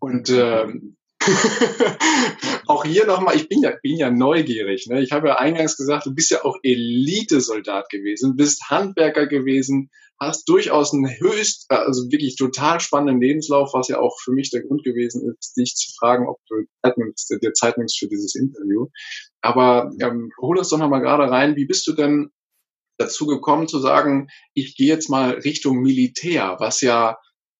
Und 0.00 0.30
ähm, 0.30 0.96
auch 2.66 2.84
hier 2.84 3.06
nochmal, 3.06 3.36
ich 3.36 3.48
bin 3.48 3.62
ja, 3.62 3.72
bin 3.82 3.96
ja 3.96 4.10
neugierig. 4.10 4.86
Ne? 4.86 5.02
Ich 5.02 5.12
habe 5.12 5.28
ja 5.28 5.36
eingangs 5.36 5.76
gesagt, 5.76 6.06
du 6.06 6.14
bist 6.14 6.30
ja 6.30 6.44
auch 6.44 6.56
Elitesoldat 6.62 7.90
gewesen, 7.90 8.36
bist 8.36 8.70
Handwerker 8.70 9.26
gewesen, 9.26 9.90
hast 10.20 10.46
durchaus 10.48 10.92
einen 10.92 11.08
höchst, 11.18 11.64
also 11.70 12.10
wirklich 12.10 12.36
total 12.36 12.78
spannenden 12.78 13.20
Lebenslauf, 13.20 13.72
was 13.72 13.88
ja 13.88 13.98
auch 13.98 14.18
für 14.22 14.32
mich 14.32 14.50
der 14.50 14.62
Grund 14.62 14.84
gewesen 14.84 15.34
ist, 15.34 15.54
dich 15.56 15.74
zu 15.74 15.92
fragen, 15.98 16.28
ob 16.28 16.36
du 16.48 16.56
Zeit 16.82 16.98
nimmst, 16.98 17.30
dir 17.42 17.52
Zeit 17.54 17.78
nimmst 17.78 17.98
für 17.98 18.08
dieses 18.08 18.34
Interview. 18.34 18.88
Aber 19.40 19.90
ähm, 20.00 20.30
hol 20.40 20.58
uns 20.58 20.68
doch 20.68 20.78
nochmal 20.78 21.00
gerade 21.00 21.30
rein, 21.30 21.56
wie 21.56 21.64
bist 21.64 21.86
du 21.86 21.92
denn 21.92 22.30
dazu 22.98 23.26
gekommen 23.26 23.66
zu 23.66 23.78
sagen, 23.78 24.28
ich 24.52 24.76
gehe 24.76 24.88
jetzt 24.88 25.08
mal 25.08 25.30
Richtung 25.30 25.80
Militär, 25.80 26.56
was 26.58 26.82
ja 26.82 27.16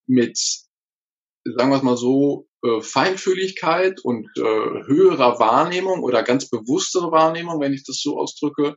mit, 0.06 0.36
sagen 0.36 1.70
wir 1.70 1.76
es 1.78 1.82
mal 1.82 1.96
so, 1.96 2.46
äh, 2.62 2.82
Feinfühligkeit 2.82 4.00
und 4.04 4.28
äh, 4.36 4.42
höherer 4.42 5.38
Wahrnehmung 5.38 6.02
oder 6.02 6.22
ganz 6.22 6.50
bewusstere 6.50 7.10
Wahrnehmung, 7.10 7.58
wenn 7.58 7.72
ich 7.72 7.84
das 7.84 8.02
so 8.02 8.18
ausdrücke, 8.18 8.76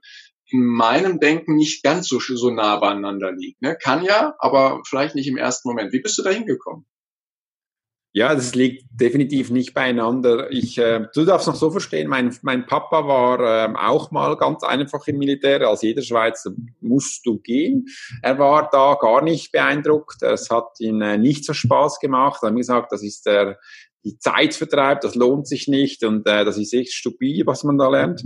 in 0.53 0.65
meinem 0.65 1.19
Denken 1.19 1.55
nicht 1.55 1.83
ganz 1.83 2.07
so, 2.07 2.19
so 2.19 2.51
nah 2.51 2.77
beieinander 2.77 3.31
liegt. 3.31 3.61
Ne? 3.61 3.75
Kann 3.75 4.03
ja, 4.03 4.35
aber 4.37 4.81
vielleicht 4.87 5.15
nicht 5.15 5.27
im 5.27 5.37
ersten 5.37 5.67
Moment. 5.67 5.91
Wie 5.91 5.99
bist 5.99 6.17
du 6.19 6.21
da 6.21 6.29
hingekommen? 6.29 6.85
Ja, 8.15 8.35
das 8.35 8.53
liegt 8.53 8.85
definitiv 8.91 9.49
nicht 9.49 9.73
beieinander. 9.73 10.51
Ich, 10.51 10.77
äh, 10.77 11.07
du 11.15 11.25
darfst 11.25 11.47
noch 11.47 11.55
so 11.55 11.71
verstehen, 11.71 12.07
mein, 12.07 12.37
mein 12.43 12.67
Papa 12.67 13.07
war 13.07 13.39
äh, 13.39 13.73
auch 13.75 14.11
mal 14.11 14.37
ganz 14.37 14.61
einfach 14.61 15.07
im 15.07 15.17
Militär. 15.17 15.67
Als 15.67 15.81
jeder 15.81 16.03
Schweizer 16.03 16.51
musst 16.79 17.25
du 17.25 17.39
gehen. 17.39 17.87
Er 18.21 18.37
war 18.37 18.69
da 18.71 18.95
gar 19.01 19.23
nicht 19.23 19.51
beeindruckt. 19.51 20.21
Es 20.21 20.51
hat 20.51 20.79
ihn 20.79 21.01
äh, 21.01 21.17
nicht 21.17 21.43
so 21.43 21.53
Spaß 21.53 21.99
gemacht. 21.99 22.43
Er 22.43 22.47
hat 22.47 22.53
mir 22.53 22.59
gesagt, 22.59 22.91
das 22.91 23.01
ist 23.01 23.25
der, 23.25 23.57
die 24.03 24.17
Zeit 24.17 24.53
vertreibt, 24.53 25.03
das 25.03 25.15
lohnt 25.15 25.47
sich 25.47 25.67
nicht 25.67 26.03
und 26.03 26.27
äh, 26.27 26.45
das 26.45 26.57
ist 26.57 26.73
echt 26.73 26.93
stupide, 26.93 27.45
was 27.45 27.63
man 27.63 27.77
da 27.77 27.89
lernt. 27.89 28.23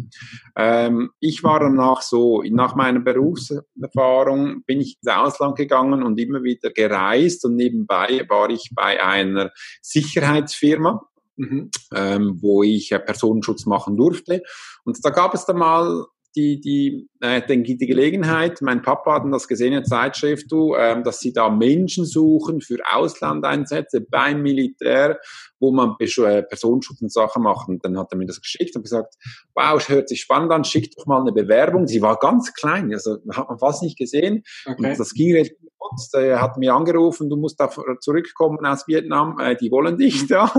Ähm, 0.55 1.11
ich 1.19 1.43
war 1.43 1.59
danach 1.59 2.01
so, 2.01 2.43
nach 2.49 2.75
meiner 2.75 2.99
Berufserfahrung 2.99 4.63
bin 4.63 4.81
ich 4.81 4.97
ins 5.01 5.13
Ausland 5.13 5.55
gegangen 5.55 6.03
und 6.03 6.19
immer 6.19 6.43
wieder 6.43 6.71
gereist 6.71 7.45
und 7.45 7.55
nebenbei 7.55 8.25
war 8.27 8.49
ich 8.49 8.71
bei 8.73 9.03
einer 9.03 9.51
Sicherheitsfirma. 9.81 11.01
Mhm. 11.39 11.69
Ähm, 11.93 12.39
wo 12.41 12.63
ich 12.63 12.91
äh, 12.91 12.97
Personenschutz 12.97 13.67
machen 13.67 13.95
durfte. 13.95 14.41
Und 14.85 14.97
da 15.05 15.11
gab 15.11 15.35
es 15.35 15.45
dann 15.45 15.59
mal 15.59 16.07
die, 16.37 16.59
die, 16.59 17.09
äh, 17.19 17.41
die 17.47 17.87
Gelegenheit, 17.87 18.61
mein 18.61 18.83
Papa 18.83 19.15
hat 19.15 19.23
das 19.31 19.47
gesehen 19.47 19.73
in 19.73 19.79
der 19.79 19.83
Zeitschrift, 19.83 20.51
du, 20.51 20.75
äh, 20.75 21.01
dass 21.01 21.19
sie 21.19 21.33
da 21.33 21.49
Menschen 21.49 22.05
suchen 22.05 22.61
für 22.61 22.77
Auslandeinsätze 22.91 24.01
beim 24.01 24.43
Militär, 24.43 25.19
wo 25.59 25.71
man 25.71 25.95
äh, 25.99 26.43
Personenschutz 26.43 27.01
und 27.01 27.11
Sachen 27.11 27.41
macht. 27.41 27.67
Und 27.69 27.83
dann 27.83 27.97
hat 27.97 28.11
er 28.11 28.17
mir 28.17 28.27
das 28.27 28.39
geschickt 28.39 28.75
und 28.75 28.83
gesagt, 28.83 29.15
wow, 29.55 29.81
es 29.81 29.89
hört 29.89 30.09
sich 30.09 30.21
spannend 30.21 30.51
an, 30.51 30.63
schick 30.63 30.93
doch 30.95 31.07
mal 31.07 31.21
eine 31.21 31.31
Bewerbung. 31.31 31.87
Sie 31.87 32.03
war 32.03 32.17
ganz 32.19 32.53
klein, 32.53 32.93
also 32.93 33.17
hat 33.33 33.49
man 33.49 33.57
fast 33.57 33.81
nicht 33.81 33.97
gesehen. 33.97 34.43
Okay. 34.65 34.91
Und 34.91 34.99
das 34.99 35.13
ging 35.13 35.35
recht 35.35 35.55
gut. 35.59 35.99
Er 36.13 36.39
hat 36.39 36.57
mir 36.57 36.75
angerufen, 36.75 37.29
du 37.29 37.35
musst 37.35 37.59
da 37.59 37.69
zurückkommen 37.99 38.63
aus 38.63 38.87
Vietnam, 38.87 39.39
äh, 39.39 39.55
die 39.55 39.71
wollen 39.71 39.97
dich 39.97 40.27
da. 40.27 40.51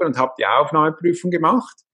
und 0.00 0.18
habe 0.18 0.32
die 0.38 0.46
Aufnahmeprüfung 0.46 1.30
gemacht 1.30 1.87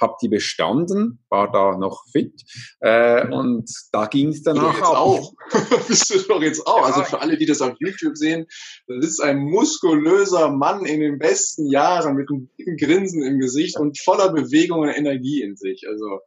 habe 0.00 0.14
die 0.22 0.28
bestanden, 0.28 1.24
war 1.28 1.50
da 1.50 1.76
noch 1.76 2.04
fit 2.12 2.42
äh, 2.80 3.26
und 3.28 3.70
da 3.92 4.06
ging 4.06 4.28
es 4.28 4.42
danach 4.42 4.80
auch. 4.82 5.32
Bist 5.88 6.10
du 6.10 6.18
doch 6.28 6.42
jetzt 6.42 6.66
auch. 6.66 6.84
Also 6.84 7.02
für 7.02 7.20
alle, 7.20 7.36
die 7.36 7.46
das 7.46 7.60
auf 7.60 7.74
YouTube 7.78 8.16
sehen, 8.16 8.46
das 8.86 9.04
ist 9.04 9.20
ein 9.20 9.38
muskulöser 9.38 10.50
Mann 10.50 10.84
in 10.84 11.00
den 11.00 11.18
besten 11.18 11.70
Jahren 11.70 12.16
mit 12.16 12.28
einem 12.30 12.50
dicken 12.58 12.76
Grinsen 12.76 13.22
im 13.22 13.38
Gesicht 13.38 13.78
und 13.78 13.98
voller 14.00 14.32
Bewegung 14.32 14.80
und 14.80 14.88
Energie 14.88 15.42
in 15.42 15.56
sich. 15.56 15.84
Also 15.88 16.20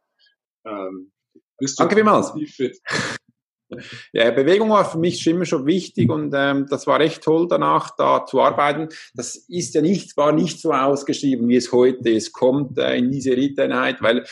ähm, 0.66 1.12
bist 1.58 1.78
du 1.78 1.84
Danke 1.84 1.96
vielmals. 1.96 2.32
fit. 2.54 2.78
Ja, 4.12 4.30
Bewegung 4.30 4.70
war 4.70 4.84
für 4.84 4.98
mich 4.98 5.26
immer 5.26 5.44
schon 5.44 5.66
wichtig 5.66 6.10
und 6.10 6.32
ähm, 6.36 6.66
das 6.68 6.86
war 6.86 7.00
echt 7.00 7.22
toll 7.22 7.46
danach 7.48 7.96
da 7.96 8.26
zu 8.26 8.40
arbeiten. 8.40 8.88
Das 9.14 9.36
ist 9.36 9.74
ja 9.74 9.80
nicht, 9.80 10.16
war 10.16 10.32
nicht 10.32 10.60
so 10.60 10.72
ausgeschrieben, 10.72 11.48
wie 11.48 11.56
es 11.56 11.72
heute 11.72 12.10
ist, 12.10 12.32
kommt 12.32 12.78
äh, 12.78 12.96
in 12.96 13.10
diese 13.10 13.32
Elite-Einheit, 13.32 14.02
weil 14.02 14.24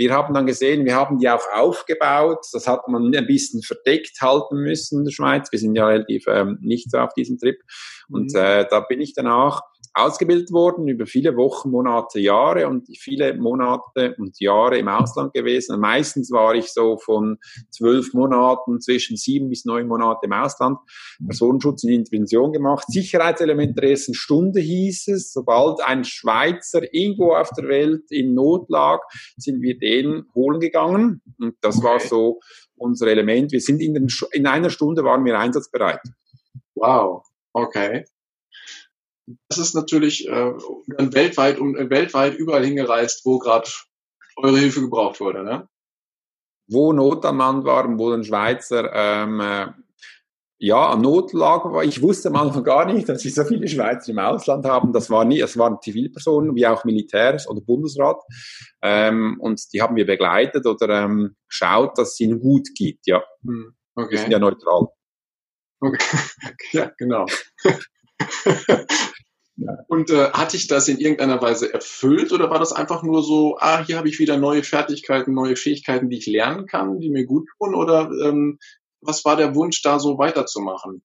wir 0.00 0.14
haben 0.14 0.32
dann 0.32 0.46
gesehen, 0.46 0.86
wir 0.86 0.94
haben 0.94 1.18
die 1.18 1.28
auch 1.28 1.44
aufgebaut. 1.54 2.46
Das 2.52 2.66
hat 2.66 2.88
man 2.88 3.14
ein 3.14 3.26
bisschen 3.26 3.60
verdeckt 3.60 4.18
halten 4.22 4.56
müssen 4.56 5.00
in 5.00 5.04
der 5.04 5.12
Schweiz. 5.12 5.52
Wir 5.52 5.58
sind 5.58 5.74
ja 5.74 5.86
relativ 5.86 6.24
ähm, 6.26 6.58
nicht 6.62 6.90
so 6.90 6.96
auf 6.96 7.12
diesem 7.12 7.38
Trip. 7.38 7.58
Und 8.08 8.32
mhm. 8.32 8.40
äh, 8.40 8.66
da 8.70 8.80
bin 8.80 9.02
ich 9.02 9.12
danach 9.12 9.60
ausgebildet 9.92 10.52
worden 10.52 10.86
über 10.88 11.06
viele 11.06 11.36
Wochen, 11.36 11.70
Monate, 11.70 12.20
Jahre 12.20 12.68
und 12.68 12.86
viele 12.96 13.34
Monate 13.34 14.14
und 14.18 14.38
Jahre 14.38 14.78
im 14.78 14.88
Ausland 14.88 15.32
gewesen. 15.34 15.74
Und 15.74 15.80
meistens 15.80 16.30
war 16.30 16.54
ich 16.54 16.72
so 16.72 16.96
von 16.98 17.38
zwölf 17.70 18.14
Monaten 18.14 18.80
zwischen 18.80 19.16
sieben 19.16 19.48
bis 19.48 19.64
neun 19.64 19.88
Monate 19.88 20.26
im 20.26 20.32
Ausland. 20.32 20.78
Personenschutz 21.26 21.84
und 21.84 21.90
Intervention 21.90 22.52
gemacht. 22.52 22.84
Sicherheitselement 22.88 23.76
der 23.76 23.90
ersten 23.90 24.14
Stunde 24.14 24.60
hieß 24.60 25.08
es. 25.08 25.32
Sobald 25.32 25.80
ein 25.80 26.04
Schweizer 26.04 26.82
irgendwo 26.94 27.32
auf 27.32 27.50
der 27.50 27.68
Welt 27.68 28.10
in 28.10 28.34
Not 28.34 28.70
lag, 28.70 29.00
sind 29.36 29.60
wir 29.60 29.76
den 29.78 30.24
holen 30.34 30.60
gegangen. 30.60 31.20
Und 31.38 31.56
das 31.60 31.78
okay. 31.78 31.86
war 31.86 32.00
so 32.00 32.40
unser 32.76 33.08
Element. 33.08 33.52
Wir 33.52 33.60
sind 33.60 33.80
in, 33.80 33.94
den, 33.94 34.08
in 34.32 34.46
einer 34.46 34.70
Stunde 34.70 35.04
waren 35.04 35.24
wir 35.24 35.38
einsatzbereit. 35.38 36.00
Wow, 36.74 37.24
okay. 37.52 38.04
Das 39.48 39.58
ist 39.58 39.74
natürlich 39.74 40.28
äh, 40.28 40.52
weltweit 40.98 41.58
und 41.58 41.76
äh, 41.76 41.90
weltweit 41.90 42.34
überall 42.34 42.64
hingereist, 42.64 43.24
wo 43.24 43.38
gerade 43.38 43.68
eure 44.36 44.58
Hilfe 44.58 44.80
gebraucht 44.80 45.20
wurde, 45.20 45.44
ne? 45.44 45.68
Wo 46.68 46.92
Not 46.92 47.24
am 47.24 47.38
Mann 47.38 47.64
war, 47.64 47.86
wo 47.98 48.12
ein 48.12 48.22
Schweizer 48.22 48.92
ähm, 48.94 49.40
äh, 49.40 49.66
ja, 50.62 50.94
Notlage 50.94 51.72
war. 51.72 51.82
Ich 51.84 52.02
wusste 52.02 52.28
am 52.28 52.36
Anfang 52.36 52.62
gar 52.62 52.84
nicht, 52.84 53.08
dass 53.08 53.24
wir 53.24 53.30
so 53.30 53.44
viele 53.44 53.66
Schweizer 53.66 54.12
im 54.12 54.18
Ausland 54.18 54.66
haben. 54.66 54.92
Das 54.92 55.08
war 55.08 55.24
nie, 55.24 55.40
es 55.40 55.56
waren 55.56 55.78
Zivilpersonen, 55.80 56.54
wie 56.54 56.66
auch 56.66 56.84
Militärs 56.84 57.48
oder 57.48 57.62
Bundesrat. 57.62 58.20
Ähm, 58.82 59.38
und 59.40 59.72
die 59.72 59.80
haben 59.80 59.96
wir 59.96 60.04
begleitet 60.04 60.66
oder 60.66 61.04
ähm, 61.04 61.34
geschaut, 61.48 61.96
dass 61.96 62.12
es 62.12 62.20
ihnen 62.20 62.40
gut 62.40 62.68
geht, 62.76 63.00
ja. 63.06 63.22
Hm, 63.42 63.74
okay. 63.94 64.10
Wir 64.10 64.18
sind 64.18 64.32
ja 64.32 64.38
neutral. 64.38 64.88
Okay. 65.80 66.18
ja, 66.72 66.92
genau. 66.98 67.24
Und 69.88 70.10
äh, 70.10 70.30
hat 70.30 70.52
dich 70.52 70.66
das 70.66 70.88
in 70.88 70.98
irgendeiner 70.98 71.40
Weise 71.42 71.72
erfüllt 71.72 72.32
oder 72.32 72.50
war 72.50 72.58
das 72.58 72.72
einfach 72.72 73.02
nur 73.02 73.22
so, 73.22 73.56
ah, 73.58 73.84
hier 73.84 73.98
habe 73.98 74.08
ich 74.08 74.18
wieder 74.18 74.36
neue 74.36 74.62
Fertigkeiten, 74.62 75.34
neue 75.34 75.56
Fähigkeiten, 75.56 76.08
die 76.08 76.18
ich 76.18 76.26
lernen 76.26 76.66
kann, 76.66 76.98
die 76.98 77.10
mir 77.10 77.26
gut 77.26 77.48
tun? 77.58 77.74
Oder 77.74 78.10
ähm, 78.24 78.58
was 79.00 79.24
war 79.24 79.36
der 79.36 79.54
Wunsch, 79.54 79.82
da 79.82 79.98
so 79.98 80.18
weiterzumachen? 80.18 81.02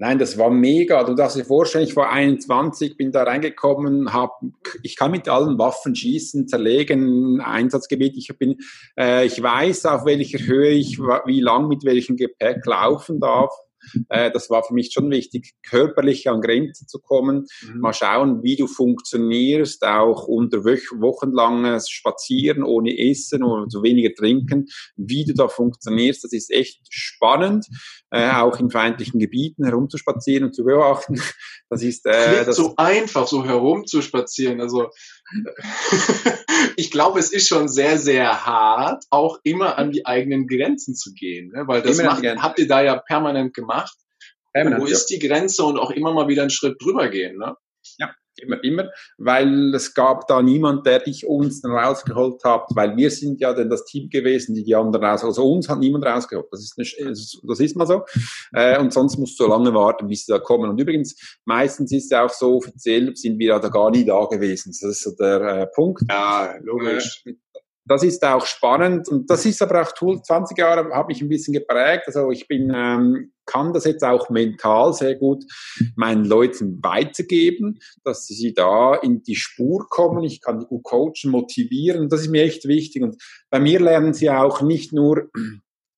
Nein, 0.00 0.20
das 0.20 0.38
war 0.38 0.48
mega. 0.48 1.02
Du 1.02 1.14
darfst 1.14 1.36
dir 1.36 1.44
vorstellen, 1.44 1.82
ich 1.82 1.96
war 1.96 2.10
21, 2.10 2.96
bin 2.96 3.10
da 3.10 3.24
reingekommen, 3.24 4.12
hab, 4.12 4.40
ich 4.84 4.94
kann 4.94 5.10
mit 5.10 5.28
allen 5.28 5.58
Waffen 5.58 5.96
schießen, 5.96 6.46
zerlegen, 6.46 7.40
Einsatzgebiet. 7.40 8.16
Ich 8.16 8.28
bin, 8.38 8.58
äh, 8.96 9.26
ich 9.26 9.42
weiß, 9.42 9.86
auf 9.86 10.04
welcher 10.04 10.38
Höhe 10.38 10.70
ich, 10.70 11.00
wie 11.00 11.40
lang 11.40 11.66
mit 11.66 11.84
welchem 11.84 12.16
Gepäck 12.16 12.64
laufen 12.64 13.18
darf. 13.18 13.52
Äh, 14.08 14.30
das 14.30 14.50
war 14.50 14.62
für 14.62 14.74
mich 14.74 14.92
schon 14.92 15.10
wichtig, 15.10 15.54
körperlich 15.62 16.28
an 16.28 16.40
Grenzen 16.40 16.88
zu 16.88 16.98
kommen. 16.98 17.46
Mhm. 17.62 17.80
Mal 17.80 17.92
schauen, 17.92 18.42
wie 18.42 18.56
du 18.56 18.66
funktionierst, 18.66 19.84
auch 19.84 20.26
unter 20.26 20.64
wochenlanges 20.64 21.88
Spazieren 21.88 22.62
ohne 22.62 22.96
Essen 22.98 23.42
oder 23.42 23.66
so 23.68 23.82
weniger 23.82 24.14
Trinken, 24.14 24.66
wie 24.96 25.24
du 25.24 25.34
da 25.34 25.48
funktionierst. 25.48 26.24
Das 26.24 26.32
ist 26.32 26.50
echt 26.50 26.80
spannend, 26.90 27.66
äh, 28.10 28.30
auch 28.30 28.58
in 28.58 28.70
feindlichen 28.70 29.20
Gebieten 29.20 29.64
herumzuspazieren 29.64 30.44
und 30.44 30.54
zu 30.54 30.64
beobachten. 30.64 31.20
Das 31.70 31.82
ist 31.82 32.06
äh, 32.06 32.46
das 32.46 32.56
so 32.56 32.72
einfach, 32.76 33.26
so 33.26 33.44
herumzuspazieren. 33.44 34.62
Also 34.62 34.88
ich 36.76 36.90
glaube, 36.90 37.18
es 37.18 37.32
ist 37.32 37.48
schon 37.48 37.68
sehr, 37.68 37.98
sehr 37.98 38.46
hart, 38.46 39.04
auch 39.10 39.38
immer 39.42 39.78
an 39.78 39.90
die 39.90 40.06
eigenen 40.06 40.46
Grenzen 40.46 40.94
zu 40.94 41.12
gehen, 41.12 41.50
ne? 41.50 41.64
weil 41.66 41.82
das 41.82 42.02
macht, 42.02 42.24
habt 42.24 42.58
ihr 42.58 42.68
da 42.68 42.82
ja 42.82 42.96
permanent 42.96 43.54
gemacht. 43.54 43.96
Permanent, 44.52 44.82
Wo 44.82 44.86
ist 44.86 45.06
die 45.06 45.18
Grenze 45.18 45.64
und 45.64 45.78
auch 45.78 45.90
immer 45.90 46.12
mal 46.12 46.28
wieder 46.28 46.42
einen 46.42 46.50
Schritt 46.50 46.76
drüber 46.82 47.08
gehen? 47.08 47.36
Ne? 47.38 47.54
Immer, 48.40 48.62
immer, 48.62 48.90
weil 49.16 49.74
es 49.74 49.94
gab 49.94 50.26
da 50.26 50.42
niemand, 50.42 50.86
der 50.86 51.00
dich 51.00 51.26
uns 51.26 51.60
dann 51.60 51.72
rausgeholt 51.72 52.42
hat, 52.44 52.66
weil 52.74 52.96
wir 52.96 53.10
sind 53.10 53.40
ja 53.40 53.52
dann 53.52 53.70
das 53.70 53.84
Team 53.84 54.08
gewesen, 54.10 54.54
die 54.54 54.64
die 54.64 54.74
anderen 54.74 55.04
raus, 55.04 55.24
also 55.24 55.50
uns 55.50 55.68
hat 55.68 55.78
niemand 55.78 56.04
rausgeholt. 56.04 56.46
Das 56.50 56.62
ist, 56.62 56.78
nicht, 56.78 56.96
das 57.00 57.60
ist 57.60 57.76
mal 57.76 57.86
so. 57.86 58.04
Äh, 58.52 58.78
und 58.78 58.92
sonst 58.92 59.18
musst 59.18 59.38
du 59.40 59.46
lange 59.46 59.74
warten, 59.74 60.08
bis 60.08 60.26
sie 60.26 60.32
da 60.32 60.38
kommen. 60.38 60.70
Und 60.70 60.80
übrigens, 60.80 61.38
meistens 61.44 61.92
ist 61.92 62.12
es 62.12 62.18
auch 62.18 62.30
so, 62.30 62.56
offiziell 62.56 63.14
sind 63.16 63.38
wir 63.38 63.48
ja 63.48 63.58
da 63.58 63.68
gar 63.68 63.90
nie 63.90 64.04
da 64.04 64.24
gewesen. 64.24 64.72
Das 64.80 64.90
ist 64.90 65.02
so 65.02 65.10
der 65.16 65.40
äh, 65.40 65.66
Punkt. 65.74 66.02
Ja, 66.08 66.54
logisch. 66.62 67.22
Äh, 67.26 67.34
das 67.88 68.02
ist 68.02 68.24
auch 68.24 68.46
spannend 68.46 69.08
und 69.08 69.30
das 69.30 69.44
ist 69.46 69.62
aber 69.62 69.82
auch 69.82 69.92
Tool. 69.92 70.22
20 70.22 70.56
Jahre 70.58 70.90
habe 70.92 71.08
mich 71.08 71.22
ein 71.22 71.28
bisschen 71.28 71.54
geprägt. 71.54 72.04
Also 72.06 72.30
ich 72.30 72.46
bin, 72.46 72.72
ähm, 72.74 73.32
kann 73.46 73.72
das 73.72 73.84
jetzt 73.84 74.04
auch 74.04 74.28
mental 74.28 74.92
sehr 74.92 75.14
gut 75.14 75.44
meinen 75.96 76.24
Leuten 76.24 76.78
weitergeben, 76.82 77.78
dass 78.04 78.26
sie 78.26 78.52
da 78.52 78.94
in 78.94 79.22
die 79.22 79.36
Spur 79.36 79.86
kommen. 79.88 80.22
Ich 80.24 80.42
kann 80.42 80.60
die 80.60 80.66
gut 80.66 80.84
coachen, 80.84 81.30
motivieren. 81.30 82.08
Das 82.08 82.20
ist 82.20 82.28
mir 82.28 82.42
echt 82.42 82.68
wichtig. 82.68 83.02
Und 83.02 83.16
bei 83.50 83.58
mir 83.58 83.80
lernen 83.80 84.12
sie 84.12 84.30
auch 84.30 84.60
nicht 84.60 84.92
nur 84.92 85.30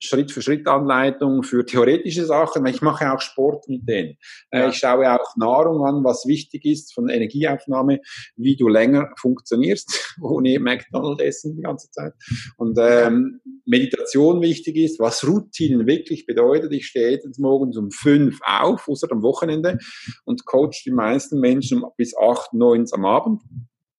Schritt 0.03 0.33
für 0.33 0.43
Schritt 0.43 0.67
Anleitung 0.67 1.43
für 1.43 1.65
theoretische 1.65 2.25
Sachen. 2.25 2.65
Ich 2.67 2.81
mache 2.81 3.13
auch 3.13 3.21
Sport 3.21 3.69
mit 3.69 3.89
denen. 3.89 4.17
Äh, 4.51 4.61
ja. 4.61 4.69
Ich 4.69 4.77
schaue 4.77 5.13
auch 5.13 5.37
Nahrung 5.37 5.85
an, 5.85 6.03
was 6.05 6.27
wichtig 6.27 6.65
ist 6.65 6.95
von 6.95 7.09
Energieaufnahme, 7.09 8.01
wie 8.37 8.57
du 8.57 8.69
länger 8.69 9.11
funktionierst, 9.19 10.17
ohne 10.23 10.59
McDonald's 10.59 11.23
essen 11.23 11.57
die 11.57 11.63
ganze 11.63 11.91
Zeit. 11.91 12.15
Und 12.57 12.79
ähm, 12.81 13.41
Meditation 13.67 14.41
wichtig 14.41 14.77
ist, 14.77 14.99
was 14.99 15.27
Routinen 15.27 15.87
wirklich 15.87 16.27
bedeutet. 16.27 16.73
Ich 16.73 16.87
stehe 16.87 17.11
jetzt 17.11 17.39
morgens 17.39 17.77
um 17.77 17.91
fünf 17.91 18.41
auf, 18.45 18.89
außer 18.89 19.09
am 19.11 19.23
Wochenende, 19.23 19.79
und 20.25 20.47
coach 20.47 20.83
die 20.85 20.91
meisten 20.91 21.39
Menschen 21.41 21.85
bis 21.97 22.17
acht, 22.17 22.53
neun 22.53 22.87
am 22.93 23.05
Abend. 23.05 23.43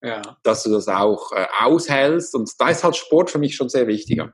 Ja. 0.03 0.21
Dass 0.43 0.63
du 0.63 0.71
das 0.71 0.87
auch 0.87 1.31
äh, 1.31 1.45
aushältst. 1.59 2.33
Und 2.33 2.49
da 2.57 2.69
ist 2.69 2.83
halt 2.83 2.95
Sport 2.95 3.29
für 3.29 3.37
mich 3.37 3.55
schon 3.55 3.69
sehr 3.69 3.85
wichtiger. 3.85 4.33